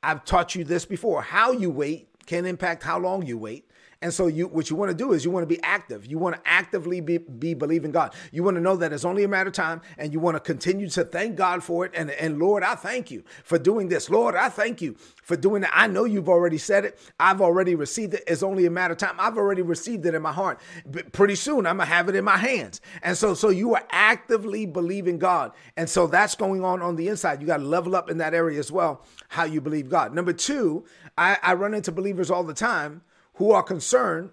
I've 0.03 0.25
taught 0.25 0.55
you 0.55 0.65
this 0.65 0.85
before. 0.85 1.23
How 1.23 1.53
you 1.53 1.71
wait 1.71 2.09
can 2.27 2.47
impact 2.47 2.83
how 2.83 2.99
long 2.99 3.27
you 3.27 3.37
wait. 3.37 3.70
And 4.03 4.15
so 4.15 4.29
you 4.29 4.49
what 4.49 4.71
you 4.71 4.77
want 4.77 4.91
to 4.91 4.97
do 4.97 5.13
is 5.13 5.27
you 5.27 5.31
want 5.31 5.43
to 5.43 5.55
be 5.55 5.63
active. 5.63 6.07
You 6.07 6.19
want 6.19 6.37
to 6.37 6.43
actively 6.47 7.03
be, 7.03 7.19
be 7.19 7.53
believing 7.53 7.91
God. 7.91 8.15
You 8.33 8.43
want 8.43 8.57
to 8.57 8.61
know 8.63 8.75
that 8.77 8.95
it's 8.95 9.05
only 9.05 9.25
a 9.25 9.29
matter 9.29 9.49
of 9.49 9.55
time 9.55 9.83
and 9.99 10.11
you 10.11 10.21
want 10.21 10.37
to 10.37 10.41
continue 10.41 10.89
to 10.91 11.05
thank 11.05 11.37
God 11.37 11.63
for 11.63 11.85
it. 11.85 11.93
And, 11.95 12.11
and 12.11 12.39
Lord, 12.39 12.63
I 12.63 12.77
thank 12.77 13.11
you 13.11 13.25
for 13.45 13.59
doing 13.59 13.89
this. 13.89 14.09
Lord, 14.09 14.37
I 14.37 14.49
thank 14.49 14.81
you 14.81 14.95
for 15.23 15.37
doing 15.37 15.65
it. 15.65 15.71
I 15.75 15.87
know 15.87 16.05
you've 16.05 16.31
already 16.31 16.57
said 16.57 16.87
it. 16.87 16.99
I've 17.21 17.43
already 17.43 17.75
received 17.75 18.15
it. 18.15 18.25
It's 18.27 18.43
only 18.43 18.65
a 18.65 18.71
matter 18.71 18.93
of 18.93 18.99
time. 18.99 19.17
I've 19.19 19.37
already 19.37 19.61
received 19.61 20.07
it 20.07 20.15
in 20.15 20.23
my 20.23 20.33
heart. 20.33 20.61
But 20.87 21.13
pretty 21.13 21.35
soon 21.35 21.67
I'm 21.67 21.77
gonna 21.77 21.85
have 21.85 22.09
it 22.09 22.15
in 22.15 22.25
my 22.25 22.39
hands. 22.39 22.81
And 23.03 23.19
so 23.19 23.35
so 23.35 23.51
you 23.51 23.75
are 23.75 23.85
actively 23.91 24.65
believing 24.65 25.19
God. 25.19 25.53
And 25.77 25.91
so 25.91 26.07
that's 26.07 26.35
going 26.35 26.65
on 26.65 26.81
on 26.81 26.97
the 26.97 27.09
inside. 27.09 27.43
You 27.43 27.47
got 27.47 27.59
to 27.59 27.65
level 27.65 27.95
up 27.95 28.09
in 28.09 28.17
that 28.17 28.33
area 28.33 28.59
as 28.59 28.73
well, 28.73 29.05
how 29.29 29.45
you 29.45 29.61
believe 29.61 29.91
God. 29.91 30.15
Number 30.15 30.33
two, 30.33 30.87
I, 31.19 31.37
I 31.43 31.53
run 31.53 31.75
into 31.75 31.93
believers 31.93 32.31
all 32.31 32.45
the 32.45 32.55
time 32.55 33.03
who 33.41 33.53
are 33.53 33.63
concerned 33.63 34.29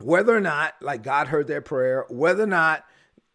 whether 0.00 0.36
or 0.36 0.40
not, 0.40 0.74
like 0.80 1.04
God 1.04 1.28
heard 1.28 1.46
their 1.46 1.60
prayer, 1.60 2.04
whether 2.08 2.42
or 2.42 2.48
not 2.48 2.84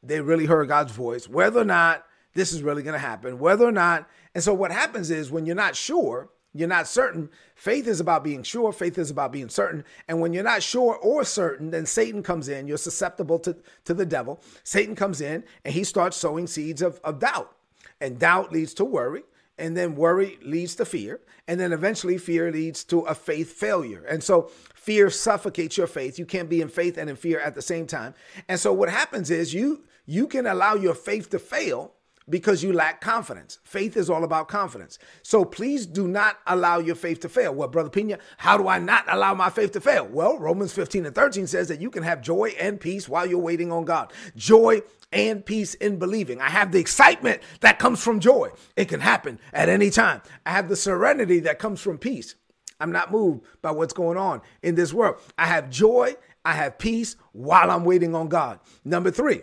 they 0.03 0.19
really 0.19 0.45
heard 0.45 0.67
God's 0.67 0.91
voice, 0.91 1.25
whether 1.25 1.61
or 1.61 1.65
not 1.65 2.05
this 2.33 2.51
is 2.51 2.61
really 2.61 2.83
going 2.83 2.93
to 2.95 2.99
happen, 2.99 3.39
whether 3.39 3.65
or 3.65 3.71
not. 3.71 4.09
And 4.35 4.43
so 4.43 4.53
what 4.53 4.73
happens 4.73 5.09
is 5.09 5.31
when 5.31 5.45
you're 5.45 5.55
not 5.55 5.77
sure, 5.77 6.29
you're 6.53 6.67
not 6.67 6.85
certain. 6.85 7.29
Faith 7.55 7.87
is 7.87 8.01
about 8.01 8.25
being 8.25 8.43
sure. 8.43 8.73
Faith 8.73 8.97
is 8.97 9.09
about 9.09 9.31
being 9.31 9.47
certain. 9.47 9.85
And 10.09 10.19
when 10.19 10.33
you're 10.33 10.43
not 10.43 10.63
sure 10.63 10.97
or 10.97 11.23
certain, 11.23 11.71
then 11.71 11.85
Satan 11.85 12.21
comes 12.21 12.49
in. 12.49 12.67
You're 12.67 12.77
susceptible 12.77 13.39
to, 13.39 13.55
to 13.85 13.93
the 13.93 14.05
devil. 14.05 14.41
Satan 14.65 14.97
comes 14.97 15.21
in 15.21 15.45
and 15.63 15.73
he 15.73 15.85
starts 15.85 16.17
sowing 16.17 16.45
seeds 16.45 16.81
of, 16.81 16.99
of 17.05 17.19
doubt. 17.19 17.55
And 18.01 18.19
doubt 18.19 18.51
leads 18.51 18.73
to 18.73 18.83
worry 18.83 19.23
and 19.59 19.75
then 19.77 19.95
worry 19.95 20.39
leads 20.41 20.75
to 20.75 20.85
fear 20.85 21.19
and 21.47 21.59
then 21.59 21.71
eventually 21.73 22.17
fear 22.17 22.51
leads 22.51 22.83
to 22.83 23.01
a 23.01 23.13
faith 23.13 23.53
failure 23.53 24.03
and 24.05 24.23
so 24.23 24.43
fear 24.73 25.09
suffocates 25.09 25.77
your 25.77 25.87
faith 25.87 26.17
you 26.17 26.25
can't 26.25 26.49
be 26.49 26.61
in 26.61 26.69
faith 26.69 26.97
and 26.97 27.09
in 27.09 27.15
fear 27.15 27.39
at 27.39 27.55
the 27.55 27.61
same 27.61 27.85
time 27.85 28.13
and 28.47 28.59
so 28.59 28.73
what 28.73 28.89
happens 28.89 29.29
is 29.29 29.53
you 29.53 29.83
you 30.05 30.25
can 30.27 30.47
allow 30.47 30.73
your 30.73 30.95
faith 30.95 31.29
to 31.29 31.39
fail 31.39 31.93
because 32.29 32.63
you 32.63 32.71
lack 32.71 33.01
confidence. 33.01 33.59
Faith 33.63 33.97
is 33.97 34.09
all 34.09 34.23
about 34.23 34.47
confidence. 34.47 34.99
So 35.23 35.43
please 35.43 35.85
do 35.85 36.07
not 36.07 36.37
allow 36.47 36.79
your 36.79 36.95
faith 36.95 37.19
to 37.21 37.29
fail. 37.29 37.53
Well, 37.53 37.67
Brother 37.67 37.89
Pina, 37.89 38.19
how 38.37 38.57
do 38.57 38.67
I 38.67 38.77
not 38.79 39.05
allow 39.07 39.33
my 39.33 39.49
faith 39.49 39.71
to 39.73 39.81
fail? 39.81 40.07
Well, 40.07 40.37
Romans 40.37 40.73
15 40.73 41.05
and 41.07 41.15
13 41.15 41.47
says 41.47 41.67
that 41.69 41.81
you 41.81 41.89
can 41.89 42.03
have 42.03 42.21
joy 42.21 42.53
and 42.59 42.79
peace 42.79 43.09
while 43.09 43.25
you're 43.25 43.39
waiting 43.39 43.71
on 43.71 43.85
God. 43.85 44.13
Joy 44.35 44.81
and 45.11 45.45
peace 45.45 45.73
in 45.75 45.97
believing. 45.97 46.39
I 46.41 46.49
have 46.49 46.71
the 46.71 46.79
excitement 46.79 47.41
that 47.61 47.79
comes 47.79 48.03
from 48.03 48.19
joy. 48.19 48.49
It 48.75 48.85
can 48.85 48.99
happen 48.99 49.39
at 49.53 49.69
any 49.69 49.89
time. 49.89 50.21
I 50.45 50.51
have 50.51 50.69
the 50.69 50.75
serenity 50.75 51.39
that 51.41 51.59
comes 51.59 51.81
from 51.81 51.97
peace. 51.97 52.35
I'm 52.79 52.91
not 52.91 53.11
moved 53.11 53.45
by 53.61 53.71
what's 53.71 53.93
going 53.93 54.17
on 54.17 54.41
in 54.61 54.75
this 54.75 54.93
world. 54.93 55.19
I 55.37 55.45
have 55.47 55.69
joy, 55.69 56.15
I 56.45 56.53
have 56.53 56.77
peace 56.77 57.15
while 57.33 57.71
I'm 57.71 57.83
waiting 57.83 58.15
on 58.15 58.29
God. 58.29 58.59
Number 58.85 59.11
three, 59.11 59.41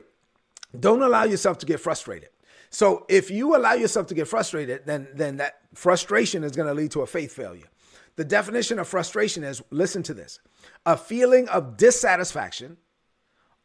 don't 0.79 1.03
allow 1.03 1.25
yourself 1.25 1.59
to 1.59 1.67
get 1.67 1.81
frustrated. 1.81 2.31
So 2.71 3.05
if 3.09 3.31
you 3.31 3.57
allow 3.57 3.75
yourself 3.75 4.07
to 4.09 4.15
get 4.15 4.29
frustrated, 4.29 4.87
then, 4.87 5.09
then 5.15 5.37
that 5.37 5.61
frustration 5.75 6.45
is 6.45 6.53
going 6.53 6.69
to 6.69 6.75
lead 6.75 6.91
to 6.93 7.03
a 7.03 7.07
faith 7.07 7.33
failure. 7.33 7.67
The 8.17 8.25
definition 8.25 8.79
of 8.79 8.89
frustration 8.89 9.45
is 9.45 9.63
listen 9.71 10.03
to 10.05 10.15
this 10.15 10.41
a 10.87 10.97
feeling 10.97 11.49
of 11.49 11.77
dissatisfaction 11.77 12.79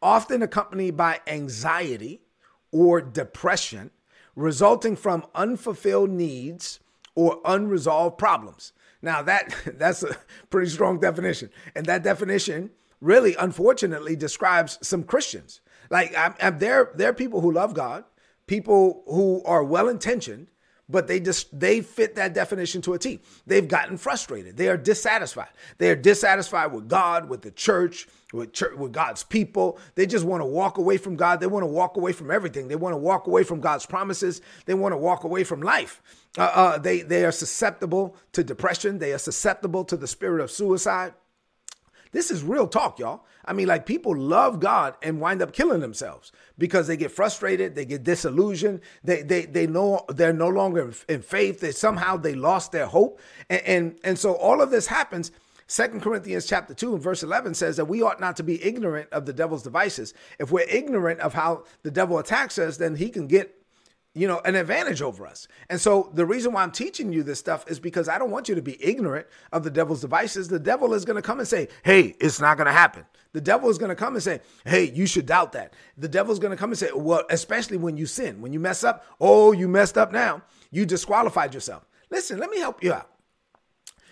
often 0.01 0.41
accompanied 0.41 0.97
by 0.97 1.19
anxiety 1.27 2.21
or 2.71 3.01
depression 3.01 3.91
resulting 4.35 4.95
from 4.95 5.25
unfulfilled 5.35 6.09
needs 6.09 6.79
or 7.15 7.39
unresolved 7.45 8.17
problems. 8.17 8.73
Now 9.01 9.21
that 9.23 9.55
that's 9.77 10.03
a 10.03 10.17
pretty 10.49 10.69
strong 10.69 10.99
definition. 10.99 11.49
And 11.75 11.85
that 11.85 12.03
definition 12.03 12.71
really 12.99 13.35
unfortunately 13.35 14.15
describes 14.15 14.77
some 14.81 15.03
Christians. 15.03 15.61
Like 15.89 16.15
I'm, 16.17 16.35
I'm, 16.41 16.59
there 16.59 16.91
there 16.95 17.09
are 17.09 17.13
people 17.13 17.41
who 17.41 17.51
love 17.51 17.73
God, 17.73 18.05
people 18.47 19.03
who 19.07 19.43
are 19.45 19.63
well 19.63 19.89
intentioned, 19.89 20.47
but 20.89 21.07
they 21.07 21.19
just 21.19 21.57
they 21.57 21.81
fit 21.81 22.15
that 22.15 22.33
definition 22.33 22.81
to 22.83 22.93
a 22.93 22.99
T. 22.99 23.19
They've 23.47 23.67
gotten 23.67 23.97
frustrated. 23.97 24.57
They 24.57 24.67
are 24.67 24.77
dissatisfied. 24.77 25.49
They 25.77 25.89
are 25.89 25.95
dissatisfied 25.95 26.71
with 26.73 26.87
God, 26.87 27.29
with 27.29 27.41
the 27.41 27.51
church, 27.51 28.07
with 28.33 28.53
church, 28.53 28.75
with 28.77 28.91
God's 28.91 29.23
people. 29.23 29.79
They 29.95 30.05
just 30.05 30.25
want 30.25 30.41
to 30.41 30.45
walk 30.45 30.77
away 30.77 30.97
from 30.97 31.15
God. 31.15 31.39
They 31.39 31.47
want 31.47 31.63
to 31.63 31.67
walk 31.67 31.97
away 31.97 32.11
from 32.11 32.29
everything. 32.29 32.67
They 32.67 32.75
want 32.75 32.93
to 32.93 32.97
walk 32.97 33.27
away 33.27 33.43
from 33.43 33.61
God's 33.61 33.85
promises. 33.85 34.41
They 34.65 34.73
want 34.73 34.93
to 34.93 34.97
walk 34.97 35.23
away 35.23 35.43
from 35.43 35.61
life. 35.61 36.01
Uh, 36.37 36.51
uh, 36.53 36.77
they 36.77 37.01
they 37.01 37.25
are 37.25 37.31
susceptible 37.31 38.15
to 38.33 38.43
depression. 38.43 38.99
They 38.99 39.13
are 39.13 39.17
susceptible 39.17 39.83
to 39.85 39.97
the 39.97 40.07
spirit 40.07 40.41
of 40.41 40.51
suicide. 40.51 41.13
This 42.11 42.29
is 42.29 42.43
real 42.43 42.67
talk, 42.67 42.99
y'all. 42.99 43.25
I 43.45 43.53
mean, 43.53 43.67
like 43.67 43.85
people 43.85 44.15
love 44.15 44.59
God 44.59 44.95
and 45.01 45.21
wind 45.21 45.41
up 45.41 45.53
killing 45.53 45.79
themselves 45.79 46.31
because 46.57 46.87
they 46.87 46.97
get 46.97 47.11
frustrated, 47.11 47.75
they 47.75 47.85
get 47.85 48.03
disillusioned, 48.03 48.81
they 49.03 49.21
they 49.21 49.45
they 49.45 49.65
know 49.65 50.05
they're 50.09 50.33
no 50.33 50.49
longer 50.49 50.91
in 51.07 51.21
faith. 51.21 51.61
They 51.61 51.71
somehow 51.71 52.17
they 52.17 52.35
lost 52.35 52.71
their 52.71 52.87
hope, 52.87 53.19
and 53.49 53.61
and, 53.65 53.99
and 54.03 54.19
so 54.19 54.33
all 54.33 54.61
of 54.61 54.71
this 54.71 54.87
happens. 54.87 55.31
Second 55.67 56.01
Corinthians 56.01 56.47
chapter 56.47 56.73
2 56.73 56.95
and 56.95 57.01
verse 57.01 57.23
11 57.23 57.53
says 57.53 57.77
that 57.77 57.85
we 57.85 58.01
ought 58.01 58.19
not 58.19 58.35
to 58.35 58.43
be 58.43 58.61
ignorant 58.61 59.07
of 59.13 59.25
the 59.25 59.31
devil's 59.31 59.63
devices. 59.63 60.13
If 60.37 60.51
we're 60.51 60.67
ignorant 60.67 61.21
of 61.21 61.33
how 61.33 61.63
the 61.83 61.91
devil 61.91 62.19
attacks 62.19 62.59
us, 62.59 62.75
then 62.75 62.95
he 62.95 63.09
can 63.09 63.25
get 63.25 63.60
you 64.13 64.27
know, 64.27 64.41
an 64.43 64.55
advantage 64.55 65.01
over 65.01 65.25
us. 65.25 65.47
And 65.69 65.79
so 65.79 66.09
the 66.13 66.25
reason 66.25 66.51
why 66.51 66.63
I'm 66.63 66.71
teaching 66.71 67.13
you 67.13 67.23
this 67.23 67.39
stuff 67.39 67.63
is 67.69 67.79
because 67.79 68.09
I 68.09 68.17
don't 68.17 68.29
want 68.31 68.49
you 68.49 68.55
to 68.55 68.61
be 68.61 68.77
ignorant 68.83 69.25
of 69.53 69.63
the 69.63 69.69
devil's 69.69 70.01
devices. 70.01 70.49
The 70.49 70.59
devil 70.59 70.93
is 70.93 71.05
going 71.05 71.15
to 71.15 71.21
come 71.21 71.39
and 71.39 71.47
say, 71.47 71.69
Hey, 71.83 72.15
it's 72.19 72.41
not 72.41 72.57
going 72.57 72.67
to 72.67 72.73
happen. 72.73 73.05
The 73.31 73.39
devil 73.39 73.69
is 73.69 73.77
going 73.77 73.89
to 73.89 73.95
come 73.95 74.15
and 74.15 74.23
say, 74.23 74.41
Hey, 74.65 74.91
you 74.91 75.05
should 75.05 75.25
doubt 75.25 75.53
that. 75.53 75.73
The 75.97 76.09
devil 76.09 76.33
is 76.33 76.39
going 76.39 76.51
to 76.51 76.57
come 76.57 76.71
and 76.71 76.77
say, 76.77 76.89
Well, 76.93 77.23
especially 77.29 77.77
when 77.77 77.95
you 77.95 78.05
sin, 78.05 78.41
when 78.41 78.51
you 78.51 78.59
mess 78.59 78.83
up, 78.83 79.05
oh, 79.21 79.53
you 79.53 79.69
messed 79.69 79.97
up 79.97 80.11
now. 80.11 80.41
You 80.71 80.85
disqualified 80.85 81.53
yourself. 81.53 81.87
Listen, 82.09 82.37
let 82.37 82.49
me 82.49 82.59
help 82.59 82.83
you 82.83 82.91
out. 82.91 83.09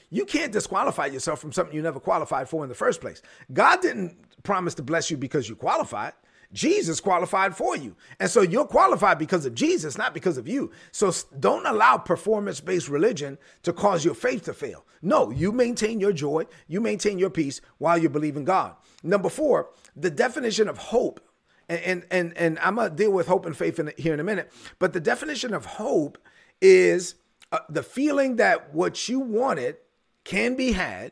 You 0.10 0.26
can't 0.26 0.52
disqualify 0.52 1.08
yourself 1.08 1.40
from 1.40 1.52
something 1.52 1.76
you 1.76 1.82
never 1.82 2.00
qualified 2.00 2.50
for 2.50 2.64
in 2.64 2.70
the 2.70 2.76
first 2.76 3.02
place. 3.02 3.22
God 3.52 3.82
didn't 3.82 4.18
promise 4.44 4.74
to 4.76 4.82
bless 4.82 5.12
you 5.12 5.18
because 5.18 5.48
you 5.48 5.56
qualified. 5.56 6.14
Jesus 6.52 7.00
qualified 7.00 7.56
for 7.56 7.78
you. 7.78 7.96
And 8.20 8.30
so 8.30 8.42
you're 8.42 8.66
qualified 8.66 9.20
because 9.20 9.46
of 9.46 9.54
Jesus, 9.54 9.98
not 9.98 10.14
because 10.14 10.38
of 10.38 10.48
you. 10.48 10.72
So 10.92 11.14
don't 11.40 11.66
allow 11.68 11.98
performance 11.98 12.60
based 12.60 12.90
religion 12.90 13.38
to 13.64 13.74
cause 13.74 14.04
your 14.04 14.16
faith 14.16 14.46
to 14.46 14.54
fail. 14.54 14.86
No, 15.02 15.30
you 15.30 15.52
maintain 15.52 16.00
your 16.00 16.12
joy, 16.12 16.46
you 16.68 16.82
maintain 16.82 17.20
your 17.20 17.30
peace 17.30 17.62
while 17.78 17.98
you 17.98 18.10
believe 18.10 18.36
in 18.36 18.46
God. 18.46 18.76
Number 19.04 19.30
four, 19.30 19.70
the 19.96 20.10
definition 20.10 20.68
of 20.68 20.78
hope. 20.78 21.22
And, 21.70 22.04
and, 22.10 22.36
and, 22.36 22.58
I'm 22.60 22.76
going 22.76 22.90
to 22.90 22.96
deal 22.96 23.12
with 23.12 23.28
hope 23.28 23.46
and 23.46 23.56
faith 23.56 23.78
in, 23.78 23.94
here 23.96 24.16
in 24.16 24.20
a 24.20 24.24
minute. 24.24 24.52
But 24.80 24.94
the 24.94 25.00
definition 25.00 25.54
of 25.54 25.66
hope 25.66 26.18
is 26.64 27.14
uh, 27.52 27.60
the 27.70 27.84
feeling 27.84 28.38
that 28.38 28.74
what 28.74 29.08
you 29.08 29.20
wanted 29.20 29.78
can 30.24 30.56
be 30.56 30.72
had 30.72 31.12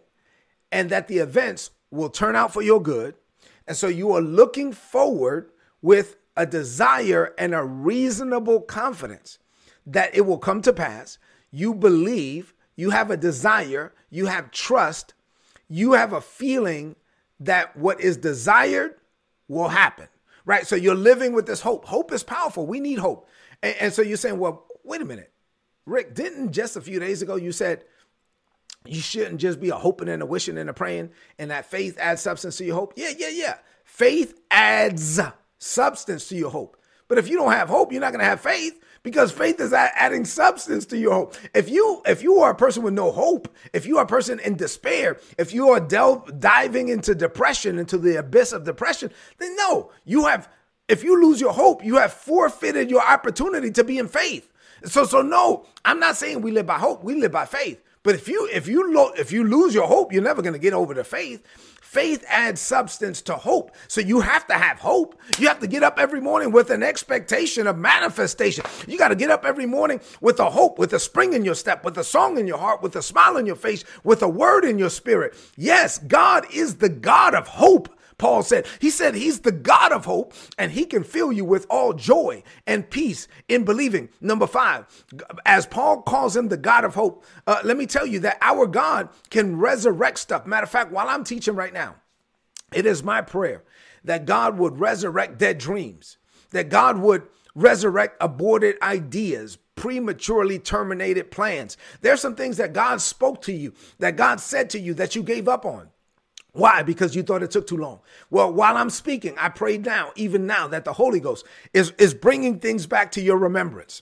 and 0.71 0.89
that 0.89 1.07
the 1.07 1.19
events 1.19 1.69
will 1.91 2.09
turn 2.09 2.35
out 2.35 2.53
for 2.53 2.63
your 2.63 2.81
good 2.81 3.13
and 3.67 3.75
so 3.75 3.87
you 3.87 4.13
are 4.13 4.21
looking 4.21 4.71
forward 4.71 5.51
with 5.81 6.15
a 6.35 6.45
desire 6.45 7.33
and 7.37 7.53
a 7.53 7.63
reasonable 7.63 8.61
confidence 8.61 9.39
that 9.85 10.15
it 10.15 10.21
will 10.21 10.37
come 10.37 10.61
to 10.61 10.73
pass. 10.73 11.17
You 11.51 11.73
believe, 11.73 12.53
you 12.75 12.91
have 12.91 13.11
a 13.11 13.17
desire, 13.17 13.93
you 14.09 14.27
have 14.27 14.51
trust, 14.51 15.13
you 15.67 15.93
have 15.93 16.13
a 16.13 16.21
feeling 16.21 16.95
that 17.39 17.75
what 17.75 17.99
is 17.99 18.17
desired 18.17 18.95
will 19.47 19.69
happen, 19.69 20.07
right? 20.45 20.65
So 20.65 20.75
you're 20.75 20.95
living 20.95 21.33
with 21.33 21.45
this 21.45 21.61
hope. 21.61 21.85
Hope 21.85 22.11
is 22.11 22.23
powerful. 22.23 22.65
We 22.65 22.79
need 22.79 22.99
hope. 22.99 23.27
And, 23.61 23.75
and 23.79 23.93
so 23.93 24.01
you're 24.01 24.17
saying, 24.17 24.39
well, 24.39 24.65
wait 24.83 25.01
a 25.01 25.05
minute. 25.05 25.31
Rick, 25.85 26.15
didn't 26.15 26.51
just 26.51 26.75
a 26.75 26.81
few 26.81 26.99
days 26.99 27.21
ago 27.21 27.35
you 27.35 27.51
said 27.51 27.83
you 28.89 29.01
shouldn't 29.01 29.39
just 29.39 29.59
be 29.59 29.69
a 29.69 29.75
hoping 29.75 30.09
and 30.09 30.21
a 30.21 30.25
wishing 30.25 30.57
and 30.57 30.69
a 30.69 30.73
praying, 30.73 31.11
and 31.37 31.51
that 31.51 31.65
faith 31.65 31.97
adds 31.99 32.21
substance 32.21 32.57
to 32.57 32.65
your 32.65 32.75
hope. 32.75 32.93
Yeah, 32.95 33.11
yeah, 33.17 33.29
yeah. 33.29 33.57
Faith 33.83 34.39
adds 34.51 35.19
substance 35.59 36.27
to 36.29 36.35
your 36.35 36.51
hope. 36.51 36.77
But 37.07 37.17
if 37.17 37.29
you 37.29 37.37
don't 37.37 37.51
have 37.51 37.69
hope, 37.69 37.91
you're 37.91 38.01
not 38.01 38.11
going 38.11 38.19
to 38.19 38.29
have 38.29 38.41
faith 38.41 38.79
because 39.01 39.31
faith 39.31 39.59
is 39.61 39.71
adding 39.71 40.25
substance 40.25 40.85
to 40.87 40.97
your 40.97 41.13
hope. 41.13 41.35
If 41.53 41.69
you 41.69 42.01
if 42.05 42.21
you 42.21 42.39
are 42.39 42.51
a 42.51 42.55
person 42.55 42.83
with 42.83 42.93
no 42.93 43.11
hope, 43.11 43.47
if 43.71 43.85
you 43.85 43.97
are 43.97 44.03
a 44.03 44.07
person 44.07 44.39
in 44.39 44.55
despair, 44.55 45.17
if 45.37 45.53
you 45.53 45.69
are 45.69 45.79
delve, 45.79 46.39
diving 46.39 46.89
into 46.89 47.15
depression, 47.15 47.79
into 47.79 47.97
the 47.97 48.17
abyss 48.17 48.51
of 48.51 48.65
depression, 48.65 49.11
then 49.37 49.55
no, 49.55 49.91
you 50.03 50.25
have. 50.25 50.49
If 50.89 51.03
you 51.03 51.21
lose 51.21 51.41
your 51.41 51.51
hope, 51.53 51.83
you 51.83 51.97
have 51.97 52.13
forfeited 52.13 52.89
your 52.89 53.01
opportunity 53.01 53.71
to 53.71 53.83
be 53.83 53.97
in 53.97 54.07
faith. 54.07 54.51
So 54.83 55.05
so 55.05 55.21
no, 55.21 55.65
I'm 55.85 55.99
not 55.99 56.17
saying 56.17 56.41
we 56.41 56.51
live 56.51 56.65
by 56.65 56.77
hope. 56.77 57.03
We 57.03 57.15
live 57.15 57.31
by 57.31 57.45
faith. 57.45 57.81
But 58.07 58.15
if 58.15 58.29
you 58.29 58.47
if 58.53 58.69
you 58.69 58.93
lo- 58.93 59.11
if 59.17 59.33
you 59.33 59.43
lose 59.43 59.75
your 59.75 59.85
hope, 59.85 60.13
you're 60.13 60.23
never 60.23 60.41
going 60.41 60.53
to 60.53 60.59
get 60.59 60.71
over 60.71 60.93
the 60.93 61.03
faith. 61.03 61.45
Faith 61.81 62.23
adds 62.29 62.61
substance 62.61 63.21
to 63.23 63.35
hope. 63.35 63.75
So 63.89 63.99
you 63.99 64.21
have 64.21 64.47
to 64.47 64.53
have 64.53 64.79
hope. 64.79 65.19
You 65.37 65.49
have 65.49 65.59
to 65.59 65.67
get 65.67 65.83
up 65.83 65.99
every 65.99 66.21
morning 66.21 66.53
with 66.53 66.69
an 66.69 66.83
expectation 66.83 67.67
of 67.67 67.77
manifestation. 67.77 68.63
You 68.87 68.97
got 68.97 69.09
to 69.09 69.15
get 69.15 69.29
up 69.29 69.43
every 69.43 69.65
morning 69.65 69.99
with 70.21 70.39
a 70.39 70.49
hope, 70.49 70.79
with 70.79 70.93
a 70.93 70.99
spring 70.99 71.33
in 71.33 71.43
your 71.43 71.53
step, 71.53 71.83
with 71.83 71.97
a 71.97 72.03
song 72.05 72.37
in 72.37 72.47
your 72.47 72.59
heart, 72.59 72.81
with 72.81 72.95
a 72.95 73.01
smile 73.01 73.35
on 73.35 73.45
your 73.45 73.57
face, 73.57 73.83
with 74.05 74.21
a 74.21 74.29
word 74.29 74.63
in 74.63 74.79
your 74.79 74.89
spirit. 74.89 75.35
Yes, 75.57 75.97
God 75.97 76.45
is 76.53 76.75
the 76.75 76.87
God 76.87 77.35
of 77.35 77.45
hope. 77.49 77.89
Paul 78.17 78.41
said. 78.41 78.65
He 78.79 78.89
said 78.89 79.13
he's 79.13 79.41
the 79.41 79.51
God 79.51 79.91
of 79.91 80.05
hope 80.05 80.33
and 80.57 80.71
he 80.71 80.85
can 80.85 81.03
fill 81.03 81.31
you 81.31 81.45
with 81.45 81.67
all 81.69 81.93
joy 81.93 82.43
and 82.65 82.89
peace 82.89 83.27
in 83.47 83.63
believing. 83.63 84.09
Number 84.19 84.47
five, 84.47 84.85
as 85.45 85.67
Paul 85.67 86.01
calls 86.01 86.35
him 86.35 86.47
the 86.47 86.57
God 86.57 86.83
of 86.83 86.95
hope, 86.95 87.23
uh, 87.45 87.59
let 87.63 87.77
me 87.77 87.85
tell 87.85 88.07
you 88.07 88.19
that 88.21 88.37
our 88.41 88.65
God 88.65 89.09
can 89.29 89.57
resurrect 89.57 90.19
stuff. 90.19 90.47
Matter 90.47 90.63
of 90.63 90.71
fact, 90.71 90.91
while 90.91 91.09
I'm 91.09 91.23
teaching 91.23 91.55
right 91.55 91.73
now, 91.73 91.95
it 92.73 92.85
is 92.85 93.03
my 93.03 93.21
prayer 93.21 93.63
that 94.03 94.25
God 94.25 94.57
would 94.57 94.79
resurrect 94.79 95.37
dead 95.37 95.57
dreams, 95.57 96.17
that 96.51 96.69
God 96.69 96.97
would 96.97 97.23
resurrect 97.53 98.17
aborted 98.21 98.77
ideas, 98.81 99.57
prematurely 99.75 100.59
terminated 100.59 101.29
plans. 101.29 101.77
There's 102.01 102.21
some 102.21 102.35
things 102.35 102.57
that 102.57 102.73
God 102.73 102.99
spoke 103.01 103.41
to 103.43 103.53
you, 103.53 103.73
that 103.99 104.15
God 104.15 104.39
said 104.39 104.69
to 104.71 104.79
you 104.79 104.93
that 104.95 105.15
you 105.15 105.23
gave 105.23 105.47
up 105.47 105.65
on. 105.65 105.89
Why? 106.57 106.81
Because 106.81 107.15
you 107.15 107.21
thought 107.21 107.43
it 107.43 107.51
took 107.51 107.67
too 107.67 107.77
long. 107.77 107.99
Well, 108.31 108.51
while 108.51 108.77
I'm 108.77 108.89
speaking, 108.89 109.35
I 109.37 109.49
pray 109.49 109.77
now, 109.77 110.11
even 110.15 110.47
now, 110.47 110.67
that 110.67 110.85
the 110.85 110.93
Holy 110.93 111.19
Ghost 111.19 111.45
is, 111.71 111.93
is 111.99 112.15
bringing 112.15 112.59
things 112.59 112.87
back 112.87 113.11
to 113.11 113.21
your 113.21 113.37
remembrance. 113.37 114.01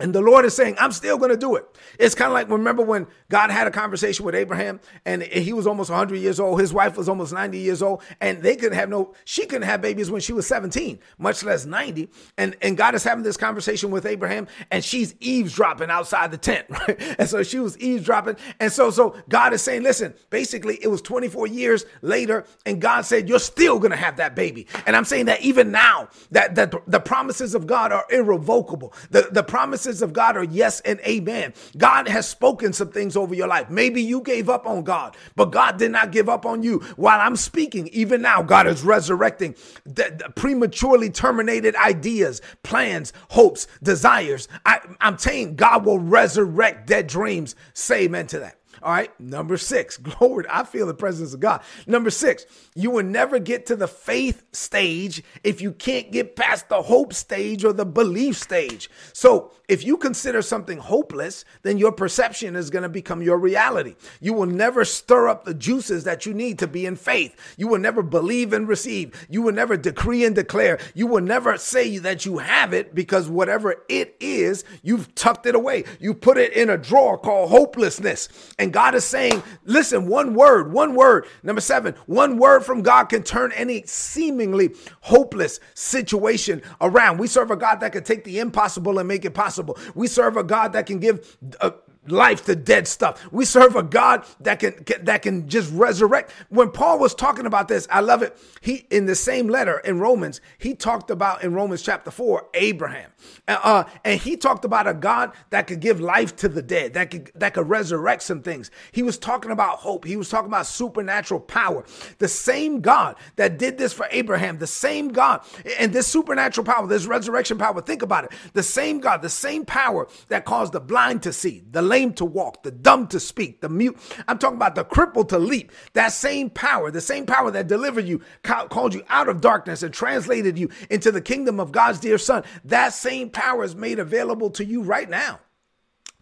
And 0.00 0.12
the 0.12 0.20
Lord 0.20 0.44
is 0.44 0.56
saying, 0.56 0.74
I'm 0.80 0.90
still 0.90 1.16
going 1.18 1.30
to 1.30 1.36
do 1.36 1.54
it. 1.54 1.64
It's 2.00 2.16
kind 2.16 2.26
of 2.26 2.32
like, 2.32 2.50
remember 2.50 2.82
when 2.82 3.06
God 3.30 3.52
had 3.52 3.68
a 3.68 3.70
conversation 3.70 4.26
with 4.26 4.34
Abraham 4.34 4.80
and 5.04 5.22
he 5.22 5.52
was 5.52 5.68
almost 5.68 5.88
100 5.88 6.16
years 6.16 6.40
old. 6.40 6.60
His 6.60 6.72
wife 6.72 6.96
was 6.96 7.08
almost 7.08 7.32
90 7.32 7.58
years 7.58 7.80
old 7.80 8.02
and 8.20 8.42
they 8.42 8.56
couldn't 8.56 8.76
have 8.76 8.88
no, 8.88 9.14
she 9.24 9.46
couldn't 9.46 9.68
have 9.68 9.80
babies 9.80 10.10
when 10.10 10.20
she 10.20 10.32
was 10.32 10.48
17, 10.48 10.98
much 11.18 11.44
less 11.44 11.64
90. 11.64 12.08
And, 12.36 12.56
and 12.60 12.76
God 12.76 12.96
is 12.96 13.04
having 13.04 13.22
this 13.22 13.36
conversation 13.36 13.92
with 13.92 14.04
Abraham 14.04 14.48
and 14.72 14.82
she's 14.82 15.14
eavesdropping 15.20 15.90
outside 15.90 16.32
the 16.32 16.38
tent, 16.38 16.66
right? 16.70 17.00
And 17.16 17.28
so 17.28 17.44
she 17.44 17.60
was 17.60 17.78
eavesdropping. 17.78 18.34
And 18.58 18.72
so, 18.72 18.90
so 18.90 19.14
God 19.28 19.52
is 19.52 19.62
saying, 19.62 19.84
listen, 19.84 20.12
basically 20.28 20.76
it 20.82 20.88
was 20.88 21.02
24 21.02 21.46
years 21.46 21.86
later 22.02 22.46
and 22.66 22.80
God 22.80 23.02
said, 23.02 23.28
you're 23.28 23.38
still 23.38 23.78
going 23.78 23.92
to 23.92 23.96
have 23.96 24.16
that 24.16 24.34
baby. 24.34 24.66
And 24.86 24.96
I'm 24.96 25.04
saying 25.04 25.26
that 25.26 25.40
even 25.42 25.70
now 25.70 26.08
that, 26.32 26.56
that 26.56 26.74
the 26.88 26.98
promises 26.98 27.54
of 27.54 27.68
God 27.68 27.92
are 27.92 28.06
irrevocable. 28.10 28.92
The, 29.12 29.28
the 29.30 29.44
promises 29.44 29.83
promises 29.84 30.02
of 30.02 30.12
God 30.14 30.36
are 30.36 30.44
yes 30.44 30.80
and 30.80 30.98
amen. 31.00 31.52
God 31.76 32.08
has 32.08 32.26
spoken 32.26 32.72
some 32.72 32.90
things 32.90 33.16
over 33.16 33.34
your 33.34 33.48
life. 33.48 33.68
Maybe 33.68 34.00
you 34.00 34.22
gave 34.22 34.48
up 34.48 34.66
on 34.66 34.82
God, 34.82 35.14
but 35.36 35.52
God 35.52 35.78
did 35.78 35.90
not 35.90 36.10
give 36.10 36.26
up 36.28 36.46
on 36.46 36.62
you. 36.62 36.78
While 36.96 37.20
I'm 37.20 37.36
speaking, 37.36 37.88
even 37.88 38.22
now, 38.22 38.42
God 38.42 38.66
is 38.66 38.82
resurrecting 38.82 39.54
the, 39.84 40.14
the 40.16 40.30
prematurely 40.34 41.10
terminated 41.10 41.76
ideas, 41.76 42.40
plans, 42.62 43.12
hopes, 43.30 43.66
desires. 43.82 44.48
I, 44.64 44.80
I'm 45.00 45.18
saying 45.18 45.56
God 45.56 45.84
will 45.84 45.98
resurrect 45.98 46.86
dead 46.86 47.06
dreams. 47.06 47.54
Say 47.74 48.04
amen 48.04 48.26
to 48.28 48.38
that. 48.38 48.58
All 48.84 48.92
right. 48.92 49.18
Number 49.18 49.56
six, 49.56 49.96
glory. 50.18 50.44
I 50.50 50.62
feel 50.64 50.86
the 50.86 50.92
presence 50.92 51.32
of 51.32 51.40
God. 51.40 51.62
Number 51.86 52.10
six, 52.10 52.44
you 52.74 52.90
will 52.90 53.02
never 53.02 53.38
get 53.38 53.64
to 53.66 53.76
the 53.76 53.88
faith 53.88 54.44
stage 54.52 55.22
if 55.42 55.62
you 55.62 55.72
can't 55.72 56.12
get 56.12 56.36
past 56.36 56.68
the 56.68 56.82
hope 56.82 57.14
stage 57.14 57.64
or 57.64 57.72
the 57.72 57.86
belief 57.86 58.36
stage. 58.36 58.90
So 59.14 59.52
if 59.68 59.84
you 59.84 59.96
consider 59.96 60.42
something 60.42 60.76
hopeless, 60.76 61.46
then 61.62 61.78
your 61.78 61.92
perception 61.92 62.56
is 62.56 62.68
going 62.68 62.82
to 62.82 62.90
become 62.90 63.22
your 63.22 63.38
reality. 63.38 63.96
You 64.20 64.34
will 64.34 64.46
never 64.46 64.84
stir 64.84 65.28
up 65.28 65.46
the 65.46 65.54
juices 65.54 66.04
that 66.04 66.26
you 66.26 66.34
need 66.34 66.58
to 66.58 66.66
be 66.66 66.84
in 66.84 66.96
faith. 66.96 67.54
You 67.56 67.68
will 67.68 67.78
never 67.78 68.02
believe 68.02 68.52
and 68.52 68.68
receive. 68.68 69.26
You 69.30 69.40
will 69.40 69.54
never 69.54 69.78
decree 69.78 70.26
and 70.26 70.34
declare. 70.34 70.78
You 70.92 71.06
will 71.06 71.22
never 71.22 71.56
say 71.56 71.96
that 71.98 72.26
you 72.26 72.38
have 72.38 72.74
it 72.74 72.94
because 72.94 73.30
whatever 73.30 73.76
it 73.88 74.14
is, 74.20 74.62
you've 74.82 75.14
tucked 75.14 75.46
it 75.46 75.54
away. 75.54 75.84
You 75.98 76.12
put 76.12 76.36
it 76.36 76.52
in 76.52 76.68
a 76.68 76.76
drawer 76.76 77.16
called 77.16 77.48
hopelessness. 77.48 78.28
And 78.58 78.73
God 78.74 78.96
is 78.96 79.04
saying, 79.04 79.40
listen, 79.64 80.08
one 80.08 80.34
word, 80.34 80.72
one 80.72 80.96
word. 80.96 81.26
Number 81.44 81.60
seven, 81.60 81.94
one 82.06 82.38
word 82.38 82.64
from 82.64 82.82
God 82.82 83.04
can 83.04 83.22
turn 83.22 83.52
any 83.52 83.84
seemingly 83.86 84.74
hopeless 85.00 85.60
situation 85.74 86.60
around. 86.80 87.18
We 87.18 87.28
serve 87.28 87.52
a 87.52 87.56
God 87.56 87.76
that 87.80 87.92
can 87.92 88.02
take 88.02 88.24
the 88.24 88.40
impossible 88.40 88.98
and 88.98 89.06
make 89.06 89.24
it 89.24 89.30
possible. 89.30 89.78
We 89.94 90.08
serve 90.08 90.36
a 90.36 90.42
God 90.42 90.72
that 90.72 90.86
can 90.86 90.98
give 90.98 91.36
uh, 91.60 91.70
life 92.06 92.44
to 92.46 92.56
dead 92.56 92.86
stuff. 92.88 93.20
We 93.32 93.44
serve 93.44 93.76
a 93.76 93.82
God 93.82 94.24
that 94.40 94.60
can, 94.60 94.72
can, 94.84 95.04
that 95.04 95.22
can 95.22 95.48
just 95.48 95.72
resurrect. 95.72 96.32
When 96.48 96.70
Paul 96.70 96.98
was 96.98 97.14
talking 97.14 97.46
about 97.46 97.68
this, 97.68 97.86
I 97.90 98.00
love 98.00 98.22
it. 98.22 98.36
He 98.60 98.86
in 98.90 99.06
the 99.06 99.14
same 99.14 99.48
letter 99.48 99.78
in 99.78 100.00
Romans, 100.00 100.40
he 100.58 100.74
talked 100.74 101.10
about 101.10 101.42
in 101.42 101.54
Romans 101.54 101.82
chapter 101.82 102.10
4 102.10 102.48
Abraham. 102.54 103.10
Uh, 103.46 103.84
and 104.04 104.20
he 104.20 104.36
talked 104.36 104.64
about 104.64 104.86
a 104.86 104.94
God 104.94 105.32
that 105.50 105.66
could 105.66 105.80
give 105.80 106.00
life 106.00 106.36
to 106.36 106.48
the 106.48 106.62
dead, 106.62 106.94
that 106.94 107.10
could 107.10 107.30
that 107.34 107.54
could 107.54 107.68
resurrect 107.68 108.22
some 108.22 108.42
things. 108.42 108.70
He 108.92 109.02
was 109.02 109.18
talking 109.18 109.50
about 109.50 109.78
hope. 109.78 110.04
He 110.04 110.16
was 110.16 110.28
talking 110.28 110.48
about 110.48 110.66
supernatural 110.66 111.40
power. 111.40 111.84
The 112.18 112.28
same 112.28 112.80
God 112.80 113.16
that 113.36 113.58
did 113.58 113.78
this 113.78 113.92
for 113.92 114.06
Abraham, 114.10 114.58
the 114.58 114.66
same 114.66 115.08
God 115.08 115.44
and 115.78 115.92
this 115.92 116.06
supernatural 116.06 116.64
power, 116.64 116.86
this 116.86 117.06
resurrection 117.06 117.58
power, 117.58 117.80
think 117.80 118.02
about 118.02 118.24
it. 118.24 118.32
The 118.52 118.62
same 118.62 119.00
God, 119.00 119.22
the 119.22 119.28
same 119.28 119.64
power 119.64 120.08
that 120.28 120.44
caused 120.44 120.72
the 120.72 120.80
blind 120.80 121.22
to 121.24 121.32
see, 121.32 121.62
the 121.70 121.82
lame 121.94 122.12
to 122.12 122.24
walk, 122.24 122.64
the 122.64 122.72
dumb 122.72 123.06
to 123.06 123.20
speak, 123.20 123.60
the 123.60 123.68
mute. 123.68 123.96
I'm 124.26 124.38
talking 124.38 124.56
about 124.56 124.74
the 124.74 124.82
crippled 124.82 125.28
to 125.28 125.38
leap. 125.38 125.70
That 125.92 126.08
same 126.08 126.50
power, 126.50 126.90
the 126.90 127.00
same 127.00 127.24
power 127.24 127.52
that 127.52 127.68
delivered 127.68 128.04
you, 128.04 128.20
called 128.42 128.94
you 128.94 129.04
out 129.08 129.28
of 129.28 129.40
darkness 129.40 129.84
and 129.84 129.94
translated 129.94 130.58
you 130.58 130.70
into 130.90 131.12
the 131.12 131.20
kingdom 131.20 131.60
of 131.60 131.70
God's 131.70 132.00
dear 132.00 132.18
son. 132.18 132.42
That 132.64 132.92
same 132.92 133.30
power 133.30 133.62
is 133.62 133.76
made 133.76 134.00
available 134.00 134.50
to 134.50 134.64
you 134.64 134.82
right 134.82 135.08
now 135.08 135.38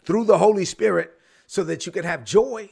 through 0.03 0.25
the 0.25 0.37
Holy 0.37 0.65
Spirit 0.65 1.11
so 1.47 1.63
that 1.63 1.87
you 1.87 1.91
can 1.91 2.03
have 2.03 2.23
joy 2.23 2.69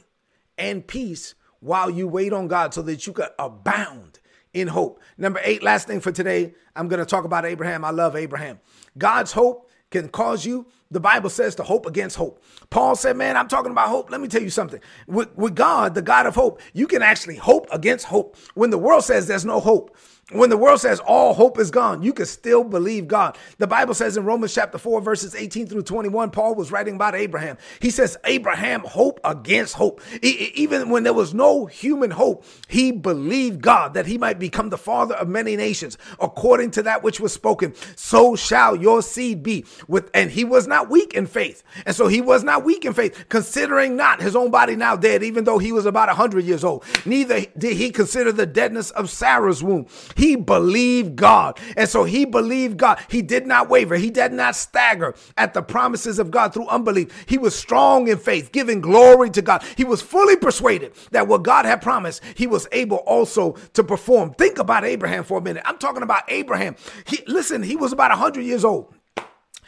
and 0.56 0.86
peace 0.86 1.34
while 1.58 1.90
you 1.90 2.06
wait 2.06 2.32
on 2.32 2.46
God 2.46 2.72
so 2.72 2.82
that 2.82 3.04
you 3.04 3.12
can 3.12 3.28
abound 3.36 4.20
in 4.54 4.68
hope. 4.68 5.00
Number 5.18 5.40
eight, 5.42 5.64
last 5.64 5.88
thing 5.88 6.00
for 6.00 6.12
today, 6.12 6.54
I'm 6.76 6.86
going 6.86 7.00
to 7.00 7.06
talk 7.06 7.24
about 7.24 7.46
Abraham. 7.46 7.84
I 7.84 7.90
love 7.90 8.14
Abraham. 8.14 8.60
God's 8.96 9.32
hope 9.32 9.70
can 9.92 10.08
cause 10.08 10.44
you, 10.44 10.66
the 10.90 11.00
Bible 11.00 11.30
says, 11.30 11.54
to 11.56 11.62
hope 11.62 11.86
against 11.86 12.16
hope. 12.16 12.42
Paul 12.70 12.96
said, 12.96 13.16
Man, 13.16 13.36
I'm 13.36 13.48
talking 13.48 13.70
about 13.70 13.88
hope. 13.88 14.10
Let 14.10 14.20
me 14.20 14.28
tell 14.28 14.42
you 14.42 14.50
something. 14.50 14.80
With, 15.06 15.36
with 15.36 15.54
God, 15.54 15.94
the 15.94 16.02
God 16.02 16.26
of 16.26 16.34
hope, 16.34 16.60
you 16.72 16.86
can 16.86 17.02
actually 17.02 17.36
hope 17.36 17.68
against 17.70 18.06
hope. 18.06 18.36
When 18.54 18.70
the 18.70 18.78
world 18.78 19.04
says 19.04 19.26
there's 19.26 19.44
no 19.44 19.60
hope, 19.60 19.96
when 20.30 20.50
the 20.50 20.56
world 20.56 20.80
says 20.80 21.00
all 21.00 21.34
hope 21.34 21.58
is 21.58 21.70
gone, 21.70 22.02
you 22.02 22.12
can 22.12 22.26
still 22.26 22.64
believe 22.64 23.08
God. 23.08 23.36
The 23.58 23.66
Bible 23.66 23.92
says 23.92 24.16
in 24.16 24.24
Romans 24.24 24.54
chapter 24.54 24.78
4, 24.78 25.00
verses 25.00 25.34
18 25.34 25.66
through 25.66 25.82
21, 25.82 26.30
Paul 26.30 26.54
was 26.54 26.70
writing 26.70 26.94
about 26.94 27.14
Abraham. 27.14 27.58
He 27.80 27.90
says, 27.90 28.16
Abraham 28.24 28.80
hope 28.80 29.20
against 29.24 29.74
hope. 29.74 30.00
Even 30.22 30.90
when 30.90 31.02
there 31.02 31.12
was 31.12 31.34
no 31.34 31.66
human 31.66 32.12
hope, 32.12 32.44
he 32.68 32.92
believed 32.92 33.62
God 33.62 33.94
that 33.94 34.06
he 34.06 34.16
might 34.16 34.38
become 34.38 34.70
the 34.70 34.78
father 34.78 35.14
of 35.16 35.28
many 35.28 35.56
nations, 35.56 35.98
according 36.20 36.70
to 36.72 36.82
that 36.84 37.02
which 37.02 37.20
was 37.20 37.32
spoken. 37.32 37.74
So 37.96 38.36
shall 38.36 38.76
your 38.76 39.02
seed 39.02 39.42
be. 39.42 39.66
With 39.88 40.08
and 40.14 40.30
he 40.30 40.44
was 40.44 40.66
not 40.66 40.88
weak 40.88 41.14
in 41.14 41.26
faith. 41.26 41.62
And 41.84 41.96
so 41.96 42.06
he 42.06 42.20
was 42.20 42.44
not 42.44 42.64
weak 42.64 42.84
in 42.84 42.94
faith, 42.94 43.26
considering 43.28 43.96
not 43.96 44.22
his 44.22 44.36
own 44.36 44.50
body 44.50 44.76
now 44.76 44.96
dead, 44.96 45.22
even 45.22 45.44
though 45.44 45.58
he 45.58 45.72
was 45.72 45.84
about 45.84 46.08
a 46.08 46.14
hundred 46.14 46.44
years 46.44 46.64
old. 46.64 46.84
Neither 47.04 47.40
did 47.58 47.76
he 47.76 47.90
consider 47.90 48.32
the 48.32 48.46
deadness 48.46 48.90
of 48.92 49.10
Sarah's 49.10 49.62
womb. 49.62 49.86
He 50.16 50.36
believed 50.36 51.16
God. 51.16 51.58
And 51.76 51.88
so 51.88 52.04
he 52.04 52.24
believed 52.24 52.76
God. 52.76 52.98
He 53.08 53.22
did 53.22 53.46
not 53.46 53.68
waver. 53.68 53.96
He 53.96 54.10
did 54.10 54.32
not 54.32 54.56
stagger 54.56 55.14
at 55.36 55.54
the 55.54 55.62
promises 55.62 56.18
of 56.18 56.30
God 56.30 56.52
through 56.52 56.68
unbelief. 56.68 57.24
He 57.26 57.38
was 57.38 57.54
strong 57.54 58.08
in 58.08 58.18
faith, 58.18 58.52
giving 58.52 58.80
glory 58.80 59.30
to 59.30 59.42
God. 59.42 59.64
He 59.76 59.84
was 59.84 60.02
fully 60.02 60.36
persuaded 60.36 60.94
that 61.10 61.28
what 61.28 61.42
God 61.42 61.64
had 61.64 61.82
promised, 61.82 62.22
he 62.34 62.46
was 62.46 62.66
able 62.72 62.98
also 62.98 63.52
to 63.74 63.84
perform. 63.84 64.34
Think 64.34 64.58
about 64.58 64.84
Abraham 64.84 65.24
for 65.24 65.38
a 65.38 65.42
minute. 65.42 65.62
I'm 65.66 65.78
talking 65.78 66.02
about 66.02 66.22
Abraham. 66.28 66.76
He, 67.06 67.22
listen, 67.26 67.62
he 67.62 67.76
was 67.76 67.92
about 67.92 68.10
100 68.10 68.42
years 68.42 68.64
old. 68.64 68.94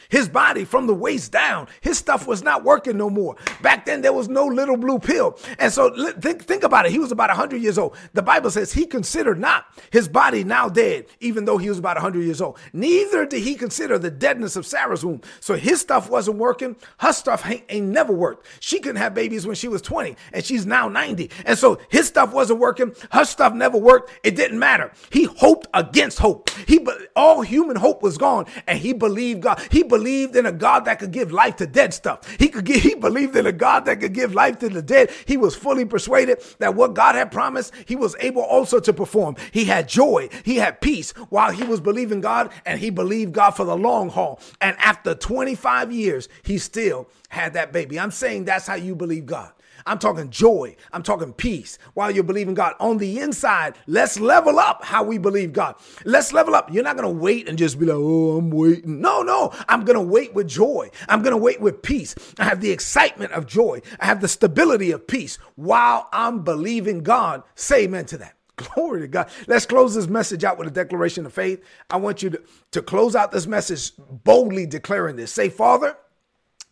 His 0.09 0.29
body 0.29 0.65
from 0.65 0.87
the 0.87 0.95
waist 0.95 1.33
down, 1.33 1.69
his 1.81 1.99
stuff 1.99 2.27
was 2.27 2.43
not 2.43 2.65
working 2.65 2.97
no 2.97 3.11
more. 3.11 3.37
Back 3.63 3.87
then, 3.87 4.03
there 4.03 4.13
was 4.13 4.29
no 4.29 4.47
little 4.47 4.77
blue 4.77 4.99
pill. 4.99 5.39
And 5.59 5.73
so 5.73 6.13
think, 6.21 6.45
think 6.45 6.63
about 6.63 6.87
it. 6.87 6.93
He 6.93 6.99
was 6.99 7.13
about 7.13 7.29
100 7.29 7.61
years 7.61 7.79
old. 7.79 7.97
The 8.13 8.23
Bible 8.23 8.51
says 8.51 8.73
he 8.73 8.87
considered 8.87 9.39
not 9.39 9.67
his 9.91 10.09
body 10.09 10.45
now 10.45 10.69
dead, 10.69 11.07
even 11.21 11.45
though 11.45 11.59
he 11.59 11.69
was 11.69 11.79
about 11.79 11.97
100 11.97 12.23
years 12.23 12.41
old. 12.41 12.59
Neither 12.73 13.27
did 13.27 13.43
he 13.43 13.55
consider 13.55 13.99
the 13.99 14.11
deadness 14.11 14.57
of 14.57 14.67
Sarah's 14.67 15.05
womb. 15.05 15.21
So 15.41 15.55
his 15.55 15.81
stuff 15.81 16.11
wasn't 16.11 16.39
working. 16.39 16.77
Her 16.99 17.13
stuff 17.13 17.47
ain't, 17.47 17.65
ain't 17.69 17.87
never 17.87 18.13
worked. 18.13 18.47
She 18.61 18.81
couldn't 18.81 18.97
have 18.97 19.15
babies 19.15 19.47
when 19.47 19.57
she 19.57 19.69
was 19.69 19.83
20 19.83 20.17
and 20.33 20.45
she's 20.45 20.67
now 20.67 20.89
90. 20.89 21.31
And 21.47 21.59
so 21.59 21.79
his 21.89 22.07
stuff 22.07 22.33
wasn't 22.33 22.61
working. 22.61 22.95
Her 23.11 23.25
stuff 23.25 23.55
never 23.55 23.79
worked. 23.79 24.11
It 24.23 24.37
didn't 24.37 24.59
matter. 24.59 24.93
He 25.11 25.25
hoped 25.25 25.69
against 25.75 26.19
hope. 26.19 26.51
He, 26.51 26.85
all 27.17 27.43
human 27.43 27.77
hope 27.77 28.03
was 28.03 28.19
gone 28.19 28.47
and 28.67 28.79
he 28.79 28.93
believed 28.93 29.43
God. 29.43 29.61
He 29.71 29.83
believed 29.83 29.94
believed 29.95 30.35
in 30.35 30.45
a 30.45 30.51
God 30.51 30.87
that 30.87 30.99
could 30.99 31.13
give 31.13 31.31
life 31.31 31.55
to 31.57 31.69
dead 31.69 31.95
stuff. 31.95 32.29
He 32.37 32.49
could 32.49 32.65
give, 32.65 32.83
he 32.89 32.97
believed 32.97 33.37
in 33.37 33.47
a 33.47 33.53
God 33.53 33.85
that 33.85 34.01
could 34.01 34.13
give 34.13 34.35
life 34.35 34.59
to 34.59 34.69
the 34.69 34.83
dead. 34.83 35.11
He 35.25 35.37
was 35.37 35.55
fully 35.55 35.85
persuaded 35.85 36.43
that 36.59 36.75
what 36.75 36.95
God 36.95 37.15
had 37.15 37.31
promised, 37.31 37.73
he 37.87 37.95
was 37.95 38.17
able 38.19 38.43
also 38.43 38.81
to 38.81 38.93
perform. 38.93 39.37
He 39.53 39.67
had 39.67 39.89
joy, 39.89 40.29
he 40.45 40.57
had 40.57 40.81
peace 40.81 41.13
while 41.31 41.53
he 41.53 41.63
was 41.63 41.81
believing 41.81 42.21
God 42.21 42.51
and 42.67 42.81
he 42.81 42.91
believed 42.91 43.33
God 43.33 43.53
for 43.53 43.65
the 43.65 43.77
long 43.77 44.09
haul. 44.09 44.41
And 44.61 44.77
after 44.79 45.15
25 45.15 45.93
years, 45.93 46.29
he 46.43 46.59
still 46.59 47.09
had 47.29 47.53
that 47.55 47.73
baby. 47.73 47.99
I'm 48.01 48.11
saying 48.11 48.47
that's 48.47 48.67
how 48.67 48.75
you 48.75 48.97
believe 48.97 49.27
God. 49.27 49.53
I'm 49.87 49.99
talking 49.99 50.31
joy. 50.31 50.77
I'm 50.93 51.03
talking 51.03 51.33
peace 51.33 51.79
while 51.93 52.11
you're 52.11 52.25
believing 52.25 52.55
God. 52.55 52.75
On 52.81 52.99
the 52.99 53.21
inside, 53.21 53.75
let's 53.87 54.19
level 54.19 54.59
up 54.59 54.85
how 54.85 55.03
we 55.03 55.19
believe 55.19 55.53
God. 55.53 55.77
Let's 56.05 56.33
level 56.33 56.55
up. 56.55 56.73
You're 56.73 56.85
not 56.85 56.97
going 56.97 57.09
to 57.09 57.23
wait 57.23 57.49
and 57.49 57.59
just 57.59 57.79
be 57.79 57.87
like, 57.87 57.97
oh, 57.99 58.39
I'm 58.39 58.51
waiting. 58.51 59.01
No, 59.01 59.23
no. 59.23 59.53
I'm 59.69 59.85
going 59.85 59.99
to 59.99 60.05
wait 60.05 60.35
with 60.35 60.49
joy. 60.49 60.91
I'm 61.09 61.23
going 61.23 61.33
to 61.33 61.39
wait 61.43 61.61
with 61.61 61.83
peace. 61.83 62.15
I 62.39 62.45
have 62.45 62.61
the 62.61 62.71
excitement 62.71 63.33
of 63.33 63.47
joy. 63.47 63.83
I 64.01 64.07
have 64.07 64.21
the 64.21 64.29
stability 64.29 64.91
of 64.91 65.07
peace 65.07 65.39
while 65.57 66.09
I'm 66.13 66.43
believing 66.43 67.03
God. 67.03 67.43
Say 67.55 67.85
amen 67.85 68.07
to 68.07 68.19
that. 68.19 68.37
Glory 68.57 69.03
to 69.03 69.09
God. 69.09 69.29
Let's 69.47 69.67
close 69.67 69.95
this 69.95 70.07
message 70.07 70.45
out 70.45 70.59
with 70.59 70.69
a 70.69 70.71
declaration 70.71 71.27
of 71.27 71.33
faith. 71.33 71.63
I 71.91 71.97
want 71.97 72.23
you 72.23 72.31
to, 72.31 72.43
to 72.73 72.83
close 72.83 73.15
out 73.17 73.33
this 73.33 73.47
message 73.47 73.93
boldly 73.99 74.67
declaring 74.67 75.17
this. 75.17 75.33
Say, 75.33 75.49
Father, 75.49 75.97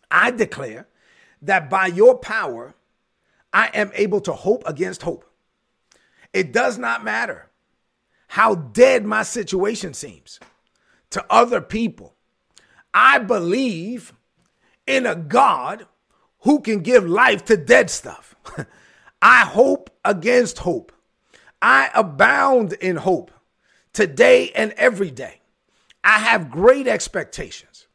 I 0.09 0.31
declare 0.31 0.87
that 1.41 1.69
by 1.69 1.87
your 1.87 2.17
power, 2.17 2.73
I 3.53 3.67
am 3.73 3.91
able 3.93 4.19
to 4.21 4.33
hope 4.33 4.63
against 4.65 5.03
hope. 5.03 5.29
It 6.33 6.51
does 6.51 6.77
not 6.77 7.03
matter 7.03 7.49
how 8.29 8.55
dead 8.55 9.05
my 9.05 9.21
situation 9.21 9.93
seems 9.93 10.39
to 11.11 11.23
other 11.29 11.61
people. 11.61 12.15
I 12.93 13.19
believe 13.19 14.13
in 14.87 15.05
a 15.05 15.15
God 15.15 15.85
who 16.39 16.59
can 16.59 16.79
give 16.79 17.07
life 17.07 17.45
to 17.45 17.55
dead 17.55 17.91
stuff. 17.91 18.35
I 19.21 19.41
hope 19.41 19.91
against 20.03 20.59
hope. 20.59 20.91
I 21.61 21.91
abound 21.93 22.73
in 22.73 22.97
hope 22.97 23.31
today 23.93 24.51
and 24.55 24.71
every 24.73 25.11
day. 25.11 25.41
I 26.03 26.19
have 26.19 26.51
great 26.51 26.87
expectations. 26.87 27.87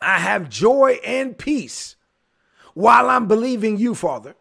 I 0.00 0.18
have 0.18 0.48
joy 0.48 0.98
and 1.04 1.36
peace 1.36 1.96
while 2.74 3.08
I'm 3.08 3.26
believing 3.26 3.78
you, 3.78 3.94
Father. 3.94 4.36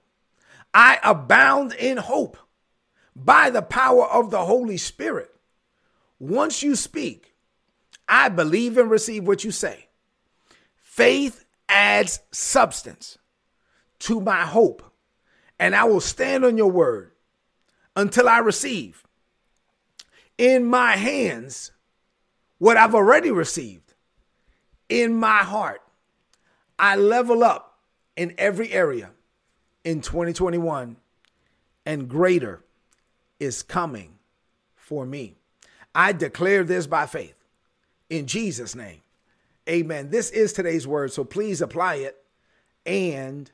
I 0.78 1.00
abound 1.04 1.72
in 1.72 1.96
hope 1.96 2.36
by 3.16 3.50
the 3.50 3.62
power 3.62 4.06
of 4.08 4.30
the 4.30 4.44
Holy 4.44 4.76
Spirit. 4.76 5.34
Once 6.20 6.62
you 6.62 6.76
speak, 6.76 7.34
I 8.10 8.28
believe 8.28 8.78
and 8.78 8.92
receive 8.92 9.26
what 9.26 9.46
you 9.46 9.52
say. 9.52 9.88
Faith 10.76 11.46
adds 11.70 12.20
substance 12.32 13.18
to 14.00 14.20
my 14.20 14.42
hope, 14.42 14.84
and 15.58 15.74
I 15.74 15.86
will 15.86 16.02
stand 16.02 16.44
on 16.44 16.58
your 16.58 16.72
word 16.72 17.14
until 17.96 18.28
I 18.28 18.40
receive 18.40 19.06
in 20.38 20.66
my 20.66 20.98
hands 20.98 21.72
what 22.58 22.76
I've 22.76 22.96
already 22.96 23.32
received. 23.32 23.94
In 24.90 25.16
my 25.16 25.38
heart, 25.38 25.82
I 26.78 26.98
level 26.98 27.46
up 27.46 27.80
in 28.18 28.36
every 28.38 28.74
area 28.74 29.12
in 29.86 30.02
2021, 30.02 30.98
and 31.86 32.10
greater 32.10 32.62
is 33.40 33.64
coming 33.64 34.16
for 34.76 35.06
me. 35.06 35.36
I 35.94 36.12
declare 36.12 36.66
this 36.66 36.88
by 36.88 37.06
faith 37.06 37.36
in 38.10 38.26
Jesus' 38.28 38.76
name. 38.76 39.02
Amen. 39.70 40.10
This 40.10 40.30
is 40.32 40.52
today's 40.52 40.86
word, 40.88 41.14
so 41.14 41.24
please 41.24 41.62
apply 41.62 41.96
it 41.96 42.18
and 42.86 43.50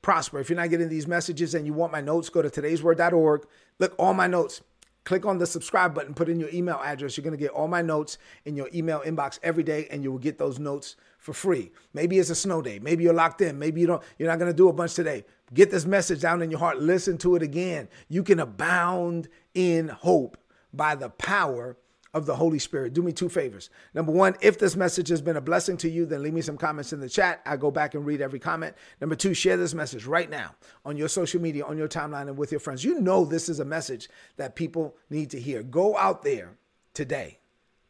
prosper. 0.00 0.40
If 0.40 0.48
you're 0.48 0.56
not 0.56 0.70
getting 0.70 0.88
these 0.88 1.06
messages 1.06 1.54
and 1.54 1.66
you 1.66 1.72
want 1.72 1.92
my 1.92 2.00
notes, 2.00 2.28
go 2.28 2.40
to 2.42 2.48
today'sword.org. 2.48 3.46
Look, 3.78 3.94
all 3.98 4.14
my 4.14 4.26
notes 4.26 4.62
click 5.04 5.26
on 5.26 5.38
the 5.38 5.46
subscribe 5.46 5.94
button, 5.94 6.14
put 6.14 6.28
in 6.28 6.40
your 6.40 6.48
email 6.50 6.80
address. 6.82 7.16
You're 7.16 7.24
going 7.24 7.36
to 7.36 7.42
get 7.42 7.50
all 7.50 7.68
my 7.68 7.82
notes 7.82 8.18
in 8.44 8.56
your 8.56 8.68
email 8.74 9.00
inbox 9.00 9.38
every 9.42 9.62
day, 9.62 9.86
and 9.90 10.02
you 10.02 10.10
will 10.10 10.18
get 10.18 10.38
those 10.38 10.58
notes 10.58 10.96
for 11.18 11.32
free. 11.32 11.70
Maybe 11.92 12.18
it's 12.18 12.30
a 12.30 12.34
snow 12.34 12.62
day. 12.62 12.78
Maybe 12.78 13.04
you're 13.04 13.14
locked 13.14 13.40
in. 13.40 13.58
Maybe 13.58 13.80
you 13.80 13.86
don't. 13.86 14.02
You're 14.18 14.28
not 14.28 14.38
going 14.38 14.50
to 14.50 14.56
do 14.56 14.68
a 14.68 14.72
bunch 14.72 14.94
today. 14.94 15.24
Get 15.54 15.70
this 15.70 15.86
message 15.86 16.20
down 16.20 16.42
in 16.42 16.50
your 16.50 16.60
heart. 16.60 16.80
Listen 16.80 17.16
to 17.18 17.36
it 17.36 17.42
again. 17.42 17.88
You 18.08 18.22
can 18.22 18.40
abound 18.40 19.28
in 19.54 19.88
hope 19.88 20.36
by 20.72 20.96
the 20.96 21.10
power 21.10 21.76
of 22.12 22.26
the 22.26 22.36
Holy 22.36 22.60
Spirit. 22.60 22.92
Do 22.92 23.02
me 23.02 23.12
two 23.12 23.28
favors. 23.28 23.70
Number 23.92 24.12
one, 24.12 24.36
if 24.40 24.58
this 24.58 24.76
message 24.76 25.08
has 25.08 25.20
been 25.20 25.36
a 25.36 25.40
blessing 25.40 25.76
to 25.78 25.90
you, 25.90 26.06
then 26.06 26.22
leave 26.22 26.32
me 26.32 26.42
some 26.42 26.56
comments 26.56 26.92
in 26.92 27.00
the 27.00 27.08
chat. 27.08 27.40
I 27.44 27.56
go 27.56 27.72
back 27.72 27.94
and 27.94 28.06
read 28.06 28.20
every 28.20 28.38
comment. 28.38 28.74
Number 29.00 29.16
two, 29.16 29.34
share 29.34 29.56
this 29.56 29.74
message 29.74 30.06
right 30.06 30.30
now 30.30 30.54
on 30.84 30.96
your 30.96 31.08
social 31.08 31.40
media, 31.40 31.64
on 31.64 31.76
your 31.76 31.88
timeline, 31.88 32.28
and 32.28 32.38
with 32.38 32.52
your 32.52 32.60
friends. 32.60 32.84
You 32.84 33.00
know 33.00 33.24
this 33.24 33.48
is 33.48 33.58
a 33.58 33.64
message 33.64 34.08
that 34.36 34.54
people 34.54 34.96
need 35.10 35.30
to 35.30 35.40
hear. 35.40 35.62
Go 35.62 35.96
out 35.96 36.22
there 36.22 36.56
today 36.94 37.38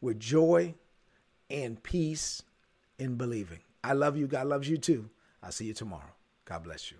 with 0.01 0.19
joy 0.19 0.73
and 1.49 1.81
peace 1.81 2.41
in 2.97 3.15
believing. 3.15 3.59
I 3.83 3.93
love 3.93 4.17
you. 4.17 4.25
God 4.25 4.47
loves 4.47 4.67
you 4.67 4.77
too. 4.77 5.09
I'll 5.43 5.51
see 5.51 5.65
you 5.65 5.73
tomorrow. 5.73 6.13
God 6.45 6.63
bless 6.63 6.91
you. 6.91 6.97